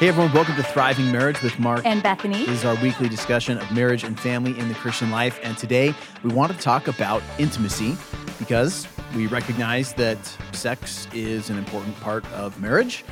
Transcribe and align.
Hey 0.00 0.08
everyone, 0.08 0.32
welcome 0.32 0.56
to 0.56 0.62
Thriving 0.62 1.12
Marriage 1.12 1.42
with 1.42 1.58
Mark 1.58 1.84
and 1.84 2.02
Bethany. 2.02 2.46
This 2.46 2.60
is 2.60 2.64
our 2.64 2.74
weekly 2.76 3.06
discussion 3.06 3.58
of 3.58 3.70
marriage 3.70 4.02
and 4.02 4.18
family 4.18 4.58
in 4.58 4.68
the 4.68 4.74
Christian 4.74 5.10
life. 5.10 5.38
And 5.42 5.58
today 5.58 5.94
we 6.22 6.32
want 6.32 6.50
to 6.52 6.58
talk 6.58 6.88
about 6.88 7.22
intimacy 7.38 7.98
because 8.38 8.88
we 9.14 9.26
recognize 9.26 9.92
that 9.96 10.16
sex 10.52 11.06
is 11.12 11.50
an 11.50 11.58
important 11.58 12.00
part 12.00 12.24
of 12.32 12.58
marriage. 12.62 13.04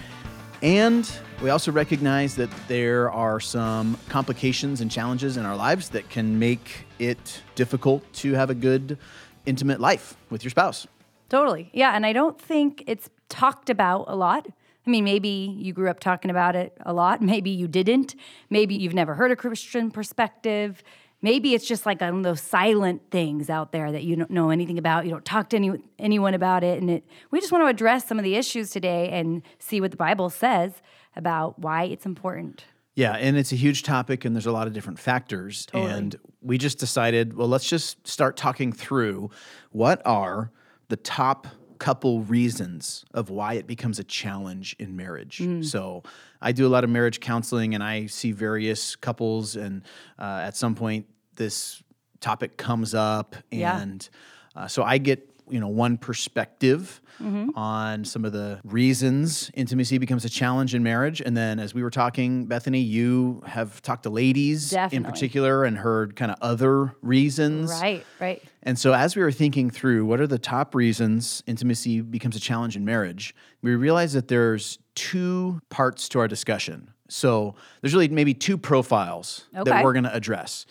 And 0.62 1.06
we 1.43 1.50
also 1.50 1.72
recognize 1.72 2.36
that 2.36 2.48
there 2.68 3.11
are 3.11 3.39
some 3.39 3.98
complications 4.09 4.80
and 4.80 4.91
challenges 4.91 5.36
in 5.36 5.45
our 5.45 5.57
lives 5.57 5.91
that 5.91 6.09
can 6.09 6.39
make 6.39 6.86
it 6.98 7.43
difficult 7.55 8.11
to 8.14 8.32
have 8.32 8.48
a 8.48 8.55
good, 8.55 8.96
intimate 9.45 9.79
life 9.79 10.16
with 10.30 10.43
your 10.43 10.50
spouse. 10.50 10.86
Totally. 11.29 11.68
Yeah. 11.75 11.95
And 11.95 12.07
I 12.07 12.14
don't 12.14 12.41
think 12.41 12.82
it's 12.86 13.11
talked 13.29 13.68
about 13.68 14.07
a 14.09 14.16
lot. 14.16 14.46
I 14.89 14.91
mean, 14.91 15.05
maybe 15.05 15.55
you 15.59 15.75
grew 15.75 15.91
up 15.91 16.00
talking 16.00 16.30
about 16.30 16.57
it 16.57 16.73
a 16.86 16.95
lot. 16.95 17.21
Maybe 17.29 17.50
you 17.50 17.68
didn't. 17.68 18.14
Maybe 18.49 18.75
you've 18.75 18.95
never 18.95 19.14
heard 19.14 19.31
a 19.31 19.36
Christian 19.36 19.90
perspective. 19.90 20.82
Maybe 21.21 21.53
it's 21.53 21.67
just 21.67 21.85
like 21.85 22.00
one 22.00 22.17
of 22.17 22.22
those 22.22 22.40
silent 22.40 23.03
things 23.11 23.50
out 23.50 23.71
there 23.71 23.93
that 23.93 24.04
you 24.04 24.17
don't 24.17 24.31
know 24.31 24.48
anything 24.48 24.79
about. 24.79 25.04
You 25.04 25.11
don't 25.11 25.26
talk 25.26 25.50
to 25.50 25.57
any, 25.57 25.72
anyone 25.98 26.32
about 26.32 26.64
it. 26.64 26.81
And 26.81 26.89
it, 26.90 27.04
we 27.31 27.39
just 27.39 27.53
want 27.53 27.64
to 27.64 27.67
address 27.67 28.09
some 28.09 28.18
of 28.18 28.25
the 28.25 28.35
issues 28.35 28.71
today 28.71 29.11
and 29.11 29.43
see 29.59 29.79
what 29.79 29.90
the 29.90 29.98
Bible 29.98 30.31
says 30.31 30.81
about 31.14 31.59
why 31.59 31.84
it's 31.84 32.06
important. 32.06 32.64
Yeah, 32.95 33.12
and 33.12 33.36
it's 33.36 33.53
a 33.53 33.56
huge 33.56 33.83
topic, 33.83 34.25
and 34.25 34.34
there's 34.34 34.47
a 34.47 34.53
lot 34.53 34.67
of 34.67 34.73
different 34.73 34.98
factors. 34.98 35.67
Totally. 35.67 35.92
And 35.92 36.17
we 36.41 36.56
just 36.56 36.78
decided, 36.78 37.36
well, 37.36 37.47
let's 37.47 37.69
just 37.69 38.06
start 38.09 38.39
talking 38.39 38.73
through 38.73 39.31
what 39.70 40.00
are 40.06 40.50
the 40.89 40.97
top 40.97 41.47
couple 41.78 42.20
reasons 42.23 43.05
of 43.14 43.31
why 43.31 43.55
it 43.55 43.67
becomes 43.67 43.98
a 43.98 44.05
challenge 44.05 44.77
in 44.78 44.97
marriage. 44.97 45.39
Mm. 45.39 45.64
So 45.64 46.03
I 46.41 46.53
do 46.53 46.67
a 46.67 46.69
lot 46.69 46.84
of 46.84 46.91
marriage 46.91 47.20
counseling 47.20 47.75
and 47.75 47.83
I 47.83 48.06
see 48.06 48.33
various 48.33 48.97
couples, 48.97 49.57
and 49.57 49.83
uh, 50.19 50.43
at 50.45 50.57
some 50.57 50.75
point, 50.75 51.07
this 51.37 51.83
topic 52.20 52.57
comes 52.57 52.95
up. 52.95 53.37
And 53.53 54.09
yeah. 54.57 54.62
uh, 54.62 54.67
so 54.67 54.83
I 54.83 54.98
get 54.98 55.29
you 55.51 55.61
know 55.61 55.69
one 55.69 55.97
perspective 55.97 57.01
mm-hmm. 57.21 57.51
on 57.57 58.05
some 58.05 58.25
of 58.25 58.33
the 58.33 58.61
reasons 58.65 59.51
intimacy 59.55 59.99
becomes 59.99 60.25
a 60.25 60.29
challenge 60.29 60.75
in 60.75 60.83
marriage 60.83 61.21
and 61.21 61.37
then 61.37 61.59
as 61.59 61.75
we 61.75 61.83
were 61.83 61.91
talking 61.91 62.47
bethany 62.47 62.81
you 62.81 63.43
have 63.47 63.81
talked 63.83 64.03
to 64.05 64.11
ladies 64.11 64.71
Definitely. 64.71 64.97
in 64.97 65.05
particular 65.13 65.65
and 65.65 65.79
heard 65.79 66.17
kind 66.17 66.31
of 66.31 66.39
other 66.41 66.95
reasons 67.03 67.71
right 67.71 68.05
right 68.21 68.43
and 68.63 68.79
so 68.79 68.93
as 68.93 69.17
we 69.17 69.23
were 69.23 69.33
thinking 69.33 69.71
through 69.71 70.05
what 70.05 70.21
are 70.21 70.27
the 70.27 70.39
top 70.39 70.75
reasons 70.75 71.43
intimacy 71.47 72.01
becomes 72.01 72.37
a 72.37 72.41
challenge 72.41 72.77
in 72.77 72.85
marriage 72.85 73.35
we 73.63 73.75
realized 73.75 74.15
that 74.15 74.29
there's 74.29 74.79
two 74.95 75.61
parts 75.71 76.09
to 76.09 76.19
our 76.19 76.29
discussion 76.29 76.91
so 77.09 77.55
there's 77.81 77.95
really 77.95 78.09
maybe 78.09 78.35
two 78.35 78.59
profiles 78.59 79.47
okay. 79.57 79.71
that 79.71 79.85
we're 79.85 79.93
going 79.93 80.05
to 80.05 80.15
address 80.15 80.67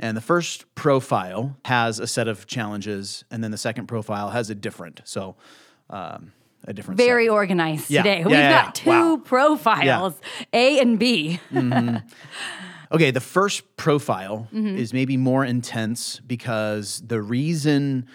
and 0.00 0.16
the 0.16 0.22
first 0.22 0.74
profile 0.74 1.56
has 1.66 2.00
a 2.00 2.06
set 2.06 2.26
of 2.26 2.46
challenges, 2.46 3.24
and 3.30 3.44
then 3.44 3.50
the 3.50 3.58
second 3.58 3.86
profile 3.86 4.30
has 4.30 4.50
a 4.50 4.54
different. 4.54 5.02
So, 5.04 5.36
um, 5.90 6.32
a 6.64 6.72
different. 6.72 6.98
Very 6.98 7.26
set. 7.26 7.32
organized 7.32 7.90
yeah. 7.90 8.02
today. 8.02 8.18
Yeah, 8.20 8.24
We've 8.24 8.32
yeah, 8.32 8.64
got 8.64 8.74
two 8.74 8.90
wow. 8.90 9.16
profiles, 9.22 10.20
A 10.52 10.80
and 10.80 10.98
B. 10.98 11.38
mm-hmm. 11.52 11.98
Okay, 12.92 13.12
the 13.12 13.20
first 13.20 13.76
profile 13.76 14.48
mm-hmm. 14.52 14.76
is 14.76 14.92
maybe 14.92 15.16
more 15.16 15.44
intense 15.44 16.18
because 16.18 17.00
the 17.06 17.22
reason 17.22 18.06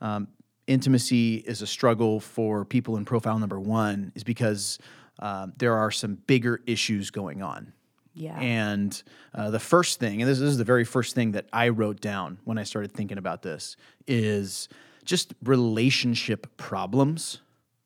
um, 0.00 0.26
intimacy 0.66 1.36
is 1.36 1.62
a 1.62 1.66
struggle 1.66 2.18
for 2.18 2.64
people 2.64 2.96
in 2.96 3.04
profile 3.04 3.38
number 3.38 3.60
one 3.60 4.10
is 4.16 4.24
because 4.24 4.80
uh, 5.20 5.46
there 5.56 5.74
are 5.74 5.92
some 5.92 6.16
bigger 6.26 6.60
issues 6.66 7.12
going 7.12 7.40
on. 7.40 7.72
Yeah. 8.16 8.38
And 8.40 9.00
uh, 9.34 9.50
the 9.50 9.60
first 9.60 10.00
thing, 10.00 10.22
and 10.22 10.30
this, 10.30 10.38
this 10.38 10.48
is 10.48 10.58
the 10.58 10.64
very 10.64 10.84
first 10.84 11.14
thing 11.14 11.32
that 11.32 11.46
I 11.52 11.68
wrote 11.68 12.00
down 12.00 12.38
when 12.44 12.56
I 12.56 12.62
started 12.62 12.92
thinking 12.92 13.18
about 13.18 13.42
this, 13.42 13.76
is 14.06 14.68
just 15.04 15.34
relationship 15.44 16.56
problems, 16.56 17.42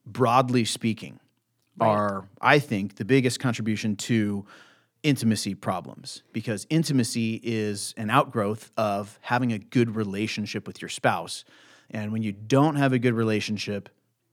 broadly 0.06 0.64
speaking, 0.64 1.18
right. 1.76 1.88
are, 1.88 2.28
I 2.40 2.60
think, 2.60 2.94
the 2.94 3.04
biggest 3.04 3.40
contribution 3.40 3.96
to 3.96 4.46
intimacy 5.02 5.54
problems 5.54 6.22
because 6.32 6.66
intimacy 6.70 7.40
is 7.42 7.92
an 7.96 8.08
outgrowth 8.08 8.70
of 8.76 9.18
having 9.22 9.52
a 9.52 9.58
good 9.58 9.96
relationship 9.96 10.66
with 10.66 10.80
your 10.80 10.90
spouse. 10.90 11.44
And 11.90 12.12
when 12.12 12.22
you 12.22 12.32
don't 12.32 12.76
have 12.76 12.92
a 12.92 12.98
good 12.98 13.14
relationship, 13.14 13.88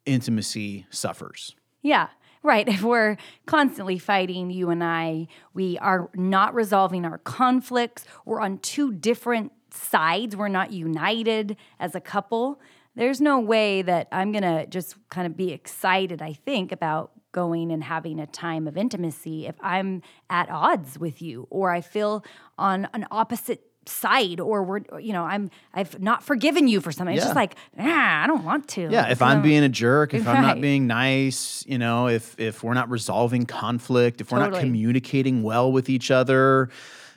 intimacy 0.06 0.86
suffers. 0.92 1.56
Yeah. 1.82 2.10
Right. 2.44 2.68
If 2.68 2.84
we're 2.84 3.18
constantly 3.46 3.98
fighting, 3.98 4.50
you 4.50 4.70
and 4.70 4.84
I, 4.84 5.28
we 5.54 5.78
are 5.80 6.10
not 6.14 6.54
resolving 6.54 7.06
our 7.06 7.18
conflicts. 7.18 8.06
We're 8.26 8.42
on 8.42 8.60
two 8.60 8.94
different 8.94 9.52
sides. 9.72 10.36
We're 10.36 10.48
not 10.48 10.72
united 10.72 11.58
as 11.80 11.96
a 11.96 12.02
couple. 12.02 12.62
There's 12.96 13.22
no 13.22 13.40
way 13.40 13.82
that 13.84 14.08
I'm 14.12 14.32
going 14.32 14.44
to 14.44 14.66
just 14.66 14.96
kind 15.10 15.28
of 15.28 15.38
be 15.38 15.52
excited, 15.52 16.22
I 16.22 16.34
think, 16.34 16.72
about 16.72 17.12
going 17.32 17.72
and 17.72 17.84
having 17.84 18.20
a 18.20 18.26
time 18.26 18.68
of 18.68 18.78
intimacy 18.78 19.46
if 19.46 19.56
I'm 19.62 20.02
at 20.30 20.50
odds 20.50 20.98
with 20.98 21.22
you 21.22 21.46
or 21.52 21.72
I 21.72 21.82
feel 21.82 22.26
on 22.58 22.88
an 22.94 23.06
opposite 23.12 23.62
side 23.88 24.40
or 24.40 24.64
we're 24.64 24.82
you 25.00 25.14
know 25.14 25.24
i'm 25.24 25.50
i've 25.74 26.00
not 26.00 26.24
forgiven 26.24 26.68
you 26.68 26.82
for 26.82 26.92
something. 26.92 27.16
Yeah. 27.16 27.22
it's 27.22 27.26
just 27.28 27.36
like 27.36 27.56
ah 27.80 28.24
i 28.24 28.28
don't 28.28 28.44
want 28.44 28.68
to. 28.70 28.90
Yeah 28.90 29.10
if 29.10 29.22
i'm 29.22 29.42
being 29.42 29.64
a 29.64 29.70
jerk 29.70 30.14
if 30.14 30.26
right. 30.26 30.36
i'm 30.36 30.42
not 30.42 30.62
being 30.62 30.88
nice 30.88 31.64
you 31.68 31.78
know 31.78 32.08
if 32.08 32.40
if 32.40 32.64
we're 32.64 32.74
not 32.74 32.90
resolving 32.90 33.46
conflict 33.46 34.22
if 34.22 34.32
we're 34.32 34.40
totally. 34.40 34.58
not 34.58 34.66
communicating 34.66 35.44
well 35.44 35.72
with 35.72 35.90
each 35.90 36.12
other 36.12 36.70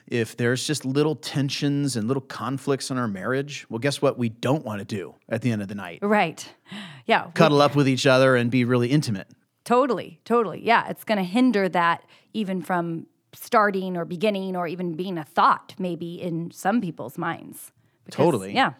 if 0.07 0.35
there's 0.35 0.67
just 0.67 0.83
little 0.83 1.15
tensions 1.15 1.95
and 1.95 2.07
little 2.07 2.21
conflicts 2.21 2.91
in 2.91 2.97
our 2.97 3.07
marriage 3.07 3.65
well 3.69 3.79
guess 3.79 4.01
what 4.01 4.17
we 4.17 4.29
don't 4.29 4.65
want 4.65 4.79
to 4.79 4.85
do 4.85 5.15
at 5.29 5.41
the 5.41 5.51
end 5.51 5.61
of 5.61 5.67
the 5.67 5.75
night? 5.75 5.99
Right. 6.01 6.47
Yeah. 7.05 7.31
Cuddle 7.33 7.57
we, 7.57 7.63
up 7.63 7.75
with 7.75 7.87
each 7.87 8.05
other 8.05 8.35
and 8.35 8.51
be 8.51 8.63
really 8.63 8.89
intimate. 8.89 9.27
Totally 9.63 10.19
totally. 10.25 10.63
Yeah 10.63 10.87
it's 10.89 11.03
going 11.03 11.17
to 11.17 11.23
hinder 11.23 11.67
that 11.69 12.03
even 12.33 12.61
from 12.61 13.07
starting 13.33 13.97
or 13.97 14.05
beginning 14.05 14.55
or 14.55 14.67
even 14.67 14.95
being 14.95 15.17
a 15.17 15.23
thought 15.23 15.73
maybe 15.77 16.21
in 16.21 16.51
some 16.51 16.81
people's 16.81 17.17
minds. 17.17 17.71
Because, 18.05 18.17
totally. 18.17 18.53
Yeah. 18.53 18.73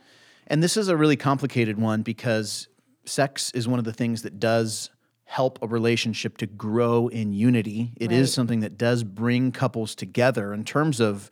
And 0.47 0.62
this 0.62 0.75
is 0.78 0.88
a 0.88 0.97
really 0.97 1.16
complicated 1.16 1.79
one 1.79 2.01
because 2.01 2.67
sex 3.06 3.51
is 3.51 3.67
one 3.67 3.79
of 3.79 3.85
the 3.85 3.94
things 3.94 4.23
that 4.23 4.40
does 4.40 4.90
help 5.25 5.59
a 5.61 5.67
relationship 5.67 6.38
to 6.38 6.45
grow 6.45 7.07
in 7.07 7.31
unity. 7.31 7.94
It 7.95 8.11
right. 8.11 8.19
is 8.19 8.34
something 8.34 8.59
that 8.59 8.78
does 8.78 9.03
bring 9.03 9.53
couples 9.53 9.95
together 9.95 10.53
in 10.53 10.66
terms 10.66 11.00
of 11.00 11.29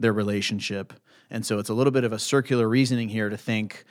their 0.00 0.12
relationship. 0.12 0.92
And 1.30 1.46
so 1.46 1.58
it's 1.58 1.68
a 1.68 1.74
little 1.74 1.92
bit 1.92 2.02
of 2.02 2.12
a 2.12 2.18
circular 2.18 2.68
reasoning 2.68 3.08
here 3.08 3.28
to 3.28 3.36
think, 3.36 3.84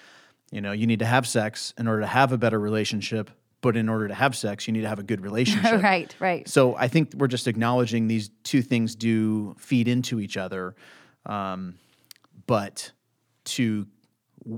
you 0.52 0.60
know, 0.60 0.74
you 0.74 0.86
need 0.86 1.00
to 1.00 1.06
have 1.06 1.26
sex 1.26 1.74
in 1.78 1.88
order 1.88 2.02
to 2.02 2.08
have 2.08 2.34
a 2.34 2.38
better 2.38 2.60
relationship, 2.60 3.32
but 3.66 3.76
in 3.76 3.90
order 3.90 4.08
to 4.08 4.14
have 4.14 4.36
sex, 4.36 4.68
you 4.68 4.74
need 4.74 4.82
to 4.82 4.88
have 4.88 5.00
a 5.00 5.04
good 5.04 5.22
relationship. 5.22 5.82
right, 5.82 6.16
right. 6.20 6.48
So 6.48 6.76
I 6.76 6.88
think 6.88 7.16
we're 7.16 7.26
just 7.26 7.48
acknowledging 7.48 8.08
these 8.08 8.30
two 8.44 8.62
things 8.62 8.94
do 8.94 9.56
feed 9.58 9.88
into 9.88 10.20
each 10.20 10.38
other. 10.38 10.76
Um, 11.26 11.80
but 12.46 12.92
to 13.46 13.88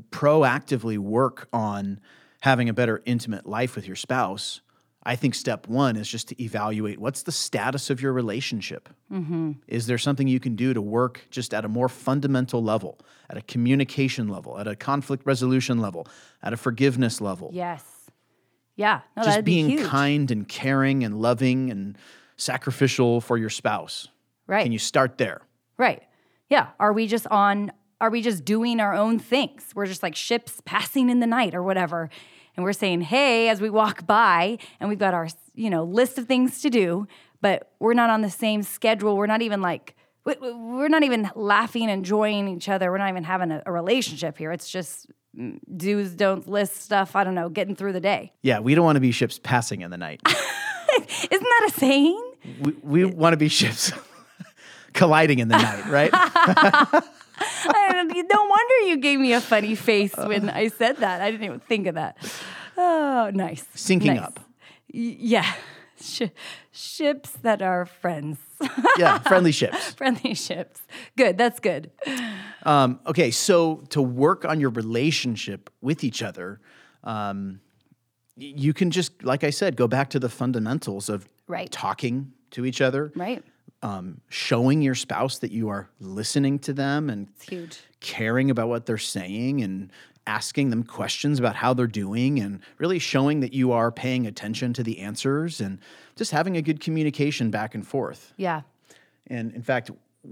proactively 0.09 0.97
work 0.97 1.47
on 1.53 2.01
having 2.41 2.67
a 2.67 2.73
better 2.73 3.01
intimate 3.05 3.45
life 3.45 3.77
with 3.77 3.87
your 3.87 3.95
spouse, 3.95 4.59
I 5.03 5.15
think 5.15 5.35
step 5.35 5.69
one 5.69 5.95
is 5.95 6.09
just 6.09 6.27
to 6.27 6.43
evaluate 6.43 6.99
what's 6.99 7.23
the 7.23 7.31
status 7.31 7.89
of 7.89 8.01
your 8.01 8.11
relationship. 8.11 8.89
Mm-hmm. 9.09 9.53
Is 9.69 9.87
there 9.87 9.97
something 9.97 10.27
you 10.27 10.41
can 10.41 10.57
do 10.57 10.73
to 10.73 10.81
work 10.81 11.25
just 11.31 11.53
at 11.53 11.63
a 11.63 11.69
more 11.69 11.87
fundamental 11.87 12.61
level, 12.61 12.99
at 13.29 13.37
a 13.37 13.41
communication 13.41 14.27
level, 14.27 14.59
at 14.59 14.67
a 14.67 14.75
conflict 14.75 15.25
resolution 15.25 15.79
level, 15.79 16.09
at 16.43 16.51
a 16.51 16.57
forgiveness 16.57 17.21
level? 17.21 17.51
Yes 17.53 17.96
yeah. 18.77 19.01
No, 19.17 19.23
just 19.23 19.43
being 19.43 19.75
be 19.75 19.83
kind 19.83 20.31
and 20.31 20.47
caring 20.47 21.03
and 21.03 21.19
loving 21.19 21.69
and 21.69 21.97
sacrificial 22.37 23.19
for 23.19 23.37
your 23.37 23.49
spouse. 23.49 24.07
Right. 24.47 24.63
Can 24.63 24.71
you 24.71 24.79
start 24.79 25.17
there? 25.17 25.41
Right. 25.77 26.03
Yeah. 26.49 26.69
Are 26.79 26.93
we 26.93 27.07
just 27.07 27.27
on, 27.27 27.73
are 27.99 28.09
we 28.09 28.21
just 28.21 28.45
doing 28.45 28.79
our 28.79 28.93
own 28.93 29.19
things? 29.19 29.71
We're 29.75 29.87
just 29.87 30.03
like 30.03 30.15
ships 30.15 30.61
passing 30.63 31.09
in 31.09 31.19
the 31.19 31.27
night 31.27 31.53
or 31.53 31.61
whatever. 31.61 32.09
And 32.55 32.63
we're 32.63 32.73
saying, 32.73 33.01
hey, 33.01 33.49
as 33.49 33.59
we 33.59 33.69
walk 33.69 34.07
by 34.07 34.57
and 34.79 34.87
we've 34.87 34.97
got 34.97 35.13
our, 35.13 35.27
you 35.53 35.69
know, 35.69 35.83
list 35.83 36.17
of 36.17 36.27
things 36.27 36.61
to 36.61 36.69
do, 36.69 37.07
but 37.41 37.71
we're 37.79 37.93
not 37.93 38.09
on 38.09 38.21
the 38.21 38.29
same 38.29 38.63
schedule. 38.63 39.17
We're 39.17 39.27
not 39.27 39.41
even 39.41 39.61
like, 39.61 39.95
we're 40.23 40.87
not 40.87 41.03
even 41.03 41.29
laughing, 41.35 41.89
enjoying 41.89 42.47
each 42.47 42.67
other. 42.69 42.91
We're 42.91 42.97
not 42.97 43.09
even 43.09 43.23
having 43.23 43.51
a, 43.51 43.63
a 43.65 43.71
relationship 43.71 44.37
here. 44.37 44.51
It's 44.51 44.69
just 44.69 45.07
do's, 45.75 46.11
don'ts, 46.11 46.47
list 46.47 46.77
stuff. 46.81 47.15
I 47.15 47.23
don't 47.23 47.35
know, 47.35 47.49
getting 47.49 47.75
through 47.75 47.93
the 47.93 47.99
day. 47.99 48.33
Yeah, 48.41 48.59
we 48.59 48.75
don't 48.75 48.85
want 48.85 48.95
to 48.95 49.01
be 49.01 49.11
ships 49.11 49.39
passing 49.41 49.81
in 49.81 49.91
the 49.91 49.97
night. 49.97 50.21
Isn't 50.27 51.29
that 51.29 51.69
a 51.69 51.79
saying? 51.79 52.31
We, 52.61 52.71
we 52.81 53.05
want 53.05 53.33
to 53.33 53.37
be 53.37 53.47
ships 53.47 53.91
colliding 54.93 55.39
in 55.39 55.47
the 55.47 55.57
night, 55.57 55.85
right? 55.87 57.03
no 58.29 58.45
wonder 58.45 58.87
you 58.87 58.97
gave 58.97 59.19
me 59.19 59.33
a 59.33 59.41
funny 59.41 59.75
face 59.75 60.15
when 60.15 60.49
I 60.49 60.67
said 60.69 60.97
that. 60.97 61.21
I 61.21 61.31
didn't 61.31 61.45
even 61.45 61.59
think 61.59 61.87
of 61.87 61.95
that. 61.95 62.17
Oh, 62.75 63.31
nice. 63.33 63.65
Sinking 63.73 64.15
nice. 64.15 64.25
up. 64.25 64.39
Yeah. 64.87 65.51
Sh- 65.99 66.33
ships 66.71 67.31
that 67.41 67.61
are 67.61 67.85
friends, 67.85 68.37
Yeah, 68.97 69.19
friendly 69.19 69.51
ships. 69.51 69.93
friendly 69.97 70.33
ships. 70.33 70.81
Good, 71.15 71.37
that's 71.37 71.59
good. 71.59 71.91
Um, 72.63 72.99
okay, 73.05 73.31
so 73.31 73.77
to 73.89 74.01
work 74.01 74.45
on 74.45 74.59
your 74.59 74.71
relationship 74.71 75.69
with 75.81 76.03
each 76.03 76.21
other, 76.23 76.59
um, 77.03 77.59
you 78.35 78.73
can 78.73 78.91
just, 78.91 79.23
like 79.23 79.43
I 79.43 79.49
said, 79.49 79.75
go 79.75 79.87
back 79.87 80.09
to 80.11 80.19
the 80.19 80.29
fundamentals 80.29 81.09
of 81.09 81.27
Right. 81.47 81.71
talking 81.71 82.33
to 82.51 82.65
each 82.65 82.81
other, 82.81 83.11
Right. 83.15 83.43
um, 83.81 84.21
showing 84.29 84.81
your 84.81 84.95
spouse 84.95 85.39
that 85.39 85.51
you 85.51 85.69
are 85.69 85.89
listening 85.99 86.59
to 86.59 86.73
them 86.73 87.09
and 87.09 87.27
caring 87.99 88.49
about 88.51 88.67
what 88.69 88.85
they're 88.85 88.97
saying 88.97 89.61
and 89.61 89.91
asking 90.27 90.69
them 90.69 90.83
questions 90.83 91.39
about 91.39 91.55
how 91.55 91.73
they're 91.73 91.87
doing 91.87 92.39
and 92.39 92.59
really 92.77 92.99
showing 92.99 93.39
that 93.39 93.53
you 93.53 93.71
are 93.71 93.91
paying 93.91 94.27
attention 94.27 94.73
to 94.73 94.83
the 94.83 94.99
answers 94.99 95.61
and 95.61 95.79
just 96.15 96.31
having 96.31 96.57
a 96.57 96.61
good 96.61 96.79
communication 96.79 97.49
back 97.49 97.73
and 97.73 97.87
forth. 97.87 98.33
Yeah. 98.37 98.61
And 99.27 99.53
in 99.53 99.63
fact, 99.63 99.89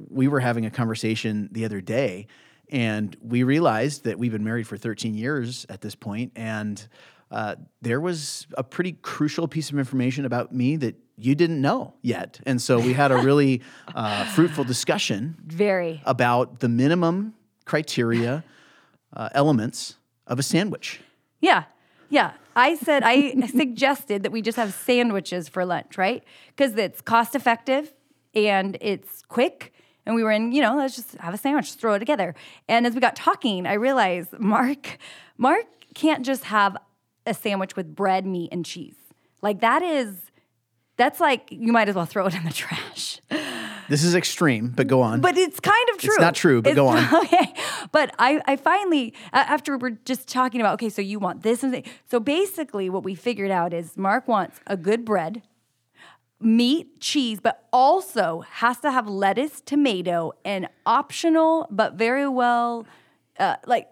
we 0.10 0.28
were 0.28 0.42
having 0.42 0.66
a 0.66 0.72
conversation 0.72 1.50
the 1.52 1.66
other 1.66 1.82
day 1.82 2.28
and 2.70 3.16
we 3.22 3.44
realized 3.44 4.04
that 4.04 4.20
we've 4.20 4.32
been 4.32 4.44
married 4.44 4.68
for 4.68 4.78
13 4.78 5.14
years 5.14 5.66
at 5.70 5.82
this 5.82 5.96
point 5.96 6.32
and 6.36 6.88
uh, 7.32 7.56
there 7.82 8.00
was 8.00 8.48
a 8.58 8.64
pretty 8.64 8.94
crucial 8.94 9.48
piece 9.48 9.72
of 9.72 9.80
information 9.80 10.26
about 10.26 10.54
me 10.54 10.76
that 10.78 10.96
you 11.18 11.34
didn't 11.34 11.62
know 11.62 11.94
yet. 12.02 12.40
And 12.46 12.62
so 12.62 12.80
we 12.80 12.94
had 12.94 13.12
a 13.12 13.18
really 13.18 13.62
uh, 13.94 14.26
fruitful 14.34 14.64
discussion 14.64 15.36
Very. 15.46 16.02
about 16.06 16.60
the 16.60 16.70
minimum 16.70 17.34
criteria 17.66 18.44
uh, 19.16 19.30
elements 19.34 19.96
of 20.28 20.40
a 20.40 20.44
sandwich. 20.44 21.02
Yeah. 21.42 21.66
Yeah. 22.10 22.34
I 22.56 22.76
said, 22.76 23.04
I 23.04 23.36
suggested 23.48 24.24
that 24.24 24.32
we 24.32 24.42
just 24.42 24.58
have 24.58 24.74
sandwiches 24.74 25.50
for 25.50 25.66
lunch, 25.66 25.98
right? 25.98 26.24
Because 26.56 26.76
it's 26.76 27.02
cost 27.02 27.36
effective 27.36 27.94
and 28.34 28.78
it's 28.82 29.22
quick. 29.28 29.74
And 30.06 30.16
we 30.16 30.24
were 30.24 30.32
in, 30.32 30.52
you 30.52 30.62
know, 30.62 30.78
let's 30.78 30.96
just 30.96 31.16
have 31.16 31.34
a 31.34 31.38
sandwich, 31.38 31.74
throw 31.74 31.94
it 31.94 32.00
together. 32.00 32.36
And 32.70 32.86
as 32.86 32.94
we 32.94 33.02
got 33.02 33.16
talking, 33.16 33.66
I 33.66 33.74
realized 33.74 34.34
Mark, 34.40 34.98
Mark 35.38 35.66
can't 35.94 36.26
just 36.26 36.46
have 36.46 36.78
a 37.26 37.34
sandwich 37.34 37.76
with 37.76 37.96
bread, 37.96 38.26
meat, 38.26 38.50
and 38.52 38.66
cheese. 38.66 38.96
Like 39.42 39.62
that 39.62 39.82
is, 39.82 40.16
that's 40.98 41.20
like 41.20 41.48
you 41.52 41.74
might 41.74 41.90
as 41.90 41.96
well 41.96 42.06
throw 42.06 42.28
it 42.28 42.36
in 42.36 42.44
the 42.46 42.54
trash. 42.54 43.20
This 43.88 44.04
is 44.04 44.16
extreme, 44.16 44.70
but 44.76 44.88
go 44.88 45.02
on. 45.02 45.22
But 45.22 45.38
it's 45.38 45.60
kind 45.60 45.90
of 45.94 46.00
true. 46.00 46.16
not 46.20 46.36
true, 46.36 46.62
but 46.62 46.76
go 46.76 46.88
on. 46.88 47.04
Okay. 47.26 47.54
But 47.92 48.14
I, 48.20 48.42
I 48.46 48.56
finally, 48.56 49.14
after 49.34 49.78
we're 49.78 49.98
just 50.06 50.28
talking 50.28 50.62
about, 50.62 50.74
okay, 50.76 50.90
so 50.90 51.02
you 51.02 51.20
want 51.20 51.44
this 51.44 51.64
and 51.64 51.74
that. 51.74 51.86
So 52.10 52.20
basically, 52.20 52.90
what 52.90 53.04
we 53.04 53.16
figured 53.16 53.52
out 53.52 53.74
is 53.74 53.98
Mark 53.98 54.28
wants 54.28 54.60
a 54.68 54.78
good 54.78 55.06
bread, 55.06 55.42
meat, 56.40 57.00
cheese, 57.00 57.40
but 57.40 57.68
also 57.72 58.42
has 58.50 58.80
to 58.80 58.92
have 58.92 59.08
lettuce, 59.08 59.62
tomato, 59.62 60.34
and 60.44 60.68
optional, 60.86 61.68
but 61.72 61.94
very 61.94 62.28
well, 62.28 62.86
uh, 63.40 63.56
like, 63.66 63.88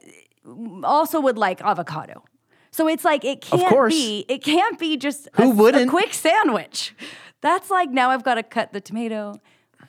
also 0.84 1.22
would 1.22 1.38
like 1.38 1.62
avocado. 1.62 2.24
So 2.72 2.88
it's 2.88 3.06
like 3.06 3.24
it 3.24 3.40
can't 3.42 3.90
be 3.90 4.26
it 4.28 4.44
can't 4.44 4.80
be 4.80 4.98
just 4.98 5.30
Who 5.36 5.44
a, 5.44 5.46
a 5.52 5.54
wouldn't? 5.54 5.92
quick 5.92 6.12
sandwich. 6.14 6.96
That's 7.42 7.70
like 7.70 7.92
now 7.92 8.10
I've 8.10 8.24
got 8.24 8.36
to 8.36 8.44
cut 8.44 8.74
the 8.74 8.82
tomato, 8.82 9.36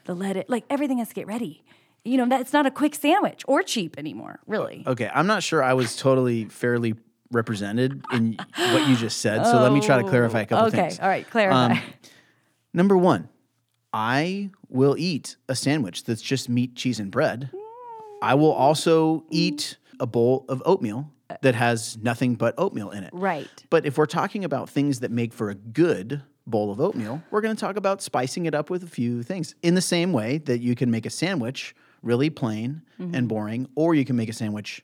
the 0.04 0.14
lettuce, 0.14 0.44
like 0.48 0.64
everything 0.68 0.98
has 0.98 1.08
to 1.08 1.14
get 1.14 1.26
ready. 1.26 1.64
You 2.04 2.18
know, 2.18 2.26
that's 2.28 2.52
not 2.52 2.66
a 2.66 2.70
quick 2.70 2.94
sandwich 2.94 3.42
or 3.48 3.62
cheap 3.62 3.96
anymore, 3.98 4.38
really. 4.46 4.84
Okay, 4.86 5.10
I'm 5.14 5.26
not 5.26 5.42
sure 5.42 5.62
I 5.62 5.72
was 5.72 5.96
totally 5.96 6.44
fairly 6.46 6.94
represented 7.32 8.04
in 8.12 8.36
what 8.56 8.88
you 8.88 8.94
just 8.96 9.18
said. 9.18 9.44
So 9.46 9.60
let 9.62 9.72
me 9.72 9.80
try 9.80 10.00
to 10.02 10.08
clarify 10.08 10.42
a 10.42 10.46
couple 10.46 10.64
Oh, 10.64 10.68
okay, 10.68 10.76
things. 10.76 10.94
Okay, 10.94 11.02
all 11.02 11.08
right, 11.08 11.28
clarify. 11.30 11.72
Um, 11.72 11.80
Number 12.72 12.96
one, 12.96 13.28
I 13.92 14.50
will 14.68 14.96
eat 14.98 15.36
a 15.48 15.54
sandwich 15.54 16.04
that's 16.04 16.20
just 16.22 16.48
meat, 16.48 16.74
cheese, 16.76 16.98
and 17.00 17.10
bread. 17.10 17.50
I 18.20 18.34
will 18.34 18.52
also 18.52 19.24
eat 19.30 19.76
a 20.00 20.06
bowl 20.06 20.44
of 20.48 20.62
oatmeal 20.66 21.10
that 21.42 21.54
has 21.54 21.96
nothing 21.98 22.34
but 22.34 22.54
oatmeal 22.58 22.90
in 22.90 23.04
it. 23.04 23.10
right. 23.12 23.48
But 23.70 23.86
if 23.86 23.96
we're 23.96 24.06
talking 24.06 24.44
about 24.44 24.68
things 24.68 25.00
that 25.00 25.10
make 25.10 25.32
for 25.32 25.50
a 25.50 25.54
good 25.54 26.22
bowl 26.46 26.70
of 26.70 26.80
oatmeal, 26.80 27.22
we're 27.30 27.40
going 27.40 27.54
to 27.56 27.60
talk 27.60 27.76
about 27.76 28.02
spicing 28.02 28.46
it 28.46 28.54
up 28.54 28.68
with 28.70 28.82
a 28.82 28.86
few 28.88 29.22
things. 29.22 29.54
In 29.62 29.74
the 29.74 29.80
same 29.80 30.12
way 30.12 30.38
that 30.38 30.60
you 30.60 30.74
can 30.74 30.90
make 30.90 31.06
a 31.06 31.10
sandwich 31.10 31.74
really 32.04 32.30
plain 32.30 32.82
Mm-hmm. 33.00 33.14
and 33.16 33.28
boring, 33.28 33.66
or 33.74 33.96
you 33.96 34.04
can 34.04 34.14
make 34.14 34.28
a 34.28 34.32
sandwich 34.32 34.80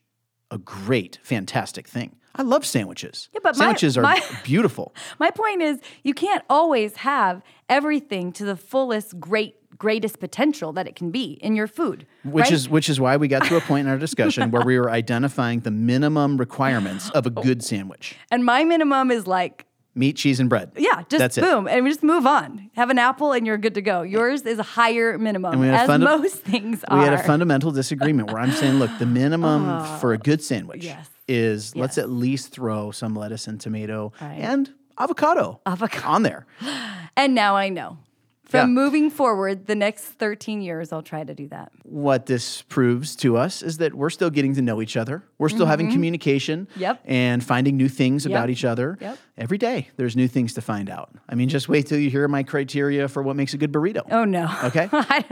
a 0.50 0.58
great, 0.58 1.20
fantastic 1.22 1.86
thing. 1.86 2.16
I 2.34 2.42
love 2.42 2.66
sandwiches. 2.66 3.28
Yeah, 3.32 3.38
but 3.40 3.56
my- 3.56 3.66
sandwiches 3.66 3.96
are 3.96 4.02
my- 4.02 4.20
beautiful. 4.44 4.92
My 5.20 5.30
point 5.30 5.62
is 5.62 5.78
you 6.02 6.12
can't 6.12 6.42
always 6.50 6.96
have 6.96 7.40
everything 7.68 8.32
to 8.32 8.44
the 8.44 8.56
fullest 8.56 9.20
great 9.20 9.54
greatest 9.78 10.18
potential 10.18 10.72
that 10.72 10.86
it 10.88 10.96
can 10.96 11.10
be 11.12 11.34
in 11.40 11.54
your 11.54 11.68
food. 11.68 12.04
Which 12.24 12.46
right? 12.46 12.52
is 12.52 12.68
which 12.68 12.88
is 12.88 12.98
why 13.00 13.16
we 13.16 13.28
got 13.28 13.44
to 13.44 13.56
a 13.56 13.60
point 13.60 13.86
in 13.86 13.92
our 13.92 13.98
discussion 13.98 14.50
where 14.50 14.64
we 14.64 14.76
were 14.80 14.90
identifying 14.90 15.60
the 15.60 15.70
minimum 15.70 16.36
requirements 16.36 17.10
of 17.10 17.26
a 17.26 17.30
good 17.30 17.62
sandwich: 17.64 18.16
and 18.32 18.44
my 18.44 18.64
minimum 18.64 19.12
is 19.12 19.28
like 19.28 19.66
meat, 19.94 20.16
cheese, 20.16 20.40
and 20.40 20.48
bread. 20.48 20.70
yeah, 20.76 21.02
just 21.08 21.18
That's 21.18 21.38
it. 21.38 21.42
boom, 21.42 21.66
and 21.68 21.84
we 21.84 21.90
just 21.90 22.02
move 22.02 22.26
on. 22.26 22.70
Have 22.74 22.90
an 22.90 22.98
apple, 22.98 23.32
and 23.32 23.46
you're 23.46 23.58
good 23.58 23.74
to 23.74 23.82
go. 23.82 24.02
Yours 24.02 24.42
is 24.42 24.58
a 24.58 24.62
higher 24.62 25.18
minimum, 25.18 25.58
we 25.60 25.66
had 25.66 25.74
a 25.74 25.78
as 25.80 25.86
funda- 25.88 26.06
most 26.06 26.36
things 26.36 26.84
are. 26.84 26.98
We 26.98 27.04
had 27.04 27.12
a 27.12 27.22
fundamental 27.22 27.70
disagreement 27.72 28.30
where 28.32 28.40
I'm 28.40 28.52
saying, 28.52 28.74
look, 28.74 28.90
the 28.98 29.06
minimum 29.06 29.68
oh. 29.68 29.98
for 30.00 30.12
a 30.12 30.18
good 30.18 30.42
sandwich 30.42 30.84
Oh, 30.84 30.88
yes. 30.88 31.08
is 31.28 31.74
let's 31.76 31.98
at 31.98 32.08
least 32.10 32.50
throw 32.52 32.90
some 32.90 33.14
lettuce 33.14 33.46
and 33.46 33.60
tomato 33.60 34.12
Right. 34.20 34.38
and 34.40 34.72
avocado, 34.98 35.60
Avocado. 35.66 36.08
on 36.08 36.22
there. 36.22 36.46
And 37.16 37.34
now 37.34 37.56
I 37.56 37.68
know. 37.68 37.98
From 38.50 38.58
Yeah. 38.76 38.82
moving 38.82 39.10
forward, 39.10 39.66
the 39.66 39.74
next 39.76 40.04
13 40.06 40.60
years, 40.60 40.92
I'll 40.92 41.02
try 41.02 41.22
to 41.22 41.34
do 41.34 41.46
that. 41.48 41.70
What 41.84 42.26
this 42.26 42.62
proves 42.62 43.14
to 43.16 43.36
us 43.36 43.62
is 43.62 43.78
that 43.78 43.94
we're 43.94 44.10
still 44.10 44.28
getting 44.30 44.54
to 44.56 44.62
know 44.62 44.82
each 44.82 44.96
other. 44.96 45.22
We're 45.38 45.48
still 45.50 45.66
having 45.66 45.90
communication 45.92 46.66
Mm-hmm. 46.72 46.80
Yep. 46.80 47.00
and 47.06 47.44
finding 47.44 47.76
new 47.76 47.88
things 47.88 48.24
Yep. 48.26 48.32
about 48.32 48.50
each 48.50 48.64
other. 48.64 48.98
Yep. 49.00 49.18
Every 49.38 49.56
day, 49.56 49.88
there's 49.96 50.16
new 50.16 50.28
things 50.28 50.52
to 50.54 50.60
find 50.60 50.90
out. 50.90 51.10
I 51.28 51.34
mean, 51.34 51.48
just 51.48 51.68
wait 51.68 51.86
till 51.86 51.98
you 51.98 52.10
hear 52.10 52.28
my 52.28 52.42
criteria 52.42 53.08
for 53.08 53.22
what 53.22 53.36
makes 53.36 53.54
a 53.54 53.56
good 53.56 53.72
burrito. 53.72 54.02
Oh, 54.10 54.24
no. 54.24 54.50
Okay. 54.64 54.88
I, 54.92 55.24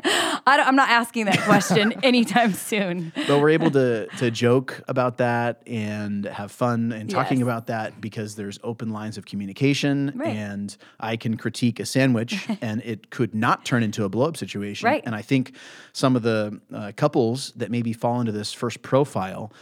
I 0.47 0.57
don't, 0.57 0.67
I'm 0.67 0.77
not 0.77 0.89
asking 0.89 1.27
that 1.27 1.41
question 1.41 1.93
anytime 2.03 2.53
soon. 2.55 3.13
but 3.27 3.41
we're 3.41 3.51
able 3.51 3.71
to 3.73 4.07
to 4.19 4.31
joke 4.31 4.81
about 4.89 5.19
that 5.19 5.63
and 5.67 6.25
have 6.25 6.51
fun 6.53 6.93
and 6.93 7.11
talking 7.11 7.39
Yes. 7.39 7.43
about 7.43 7.67
that 7.67 8.01
because 8.01 8.37
there's 8.37 8.59
open 8.65 8.91
lines 8.91 9.19
of 9.19 9.27
communication 9.27 10.13
Right. 10.15 10.35
and 10.35 10.75
I 11.01 11.17
can 11.17 11.37
critique 11.37 11.79
a 11.81 11.85
sandwich 11.87 12.49
and 12.63 12.81
it 12.83 13.08
could 13.11 13.35
not 13.35 13.65
turn 13.65 13.83
into 13.83 14.05
a 14.05 14.09
blow 14.09 14.29
up 14.29 14.37
situation. 14.37 14.87
Right. 14.87 15.03
And 15.05 15.15
I 15.15 15.23
think 15.23 15.57
some 15.93 16.17
of 16.17 16.23
the 16.23 16.61
uh, 16.73 16.93
couples 16.97 17.53
that 17.57 17.71
maybe 17.71 17.93
fall 17.93 18.21
into 18.21 18.33
this 18.33 18.53
first 18.53 18.83
profile, 18.83 19.53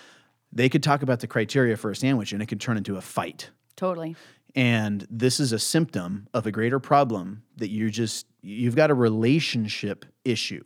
they 0.53 0.69
could 0.69 0.83
talk 0.83 1.03
about 1.03 1.21
the 1.21 1.27
criteria 1.27 1.77
for 1.77 1.91
a 1.91 1.97
sandwich 1.97 2.33
and 2.33 2.43
it 2.43 2.47
could 2.47 2.61
turn 2.61 2.77
into 2.77 2.97
a 2.97 3.01
fight. 3.01 3.51
Totally. 3.77 4.17
And 4.55 5.07
this 5.11 5.39
is 5.39 5.53
a 5.53 5.59
symptom 5.59 6.29
of 6.33 6.47
a 6.47 6.53
greater 6.53 6.81
problem 6.81 7.43
that 7.57 7.69
you're 7.69 7.91
just 7.91 8.27
you've 8.41 8.77
got 8.77 8.91
a 8.91 8.95
relationship 8.95 10.07
issue. 10.25 10.63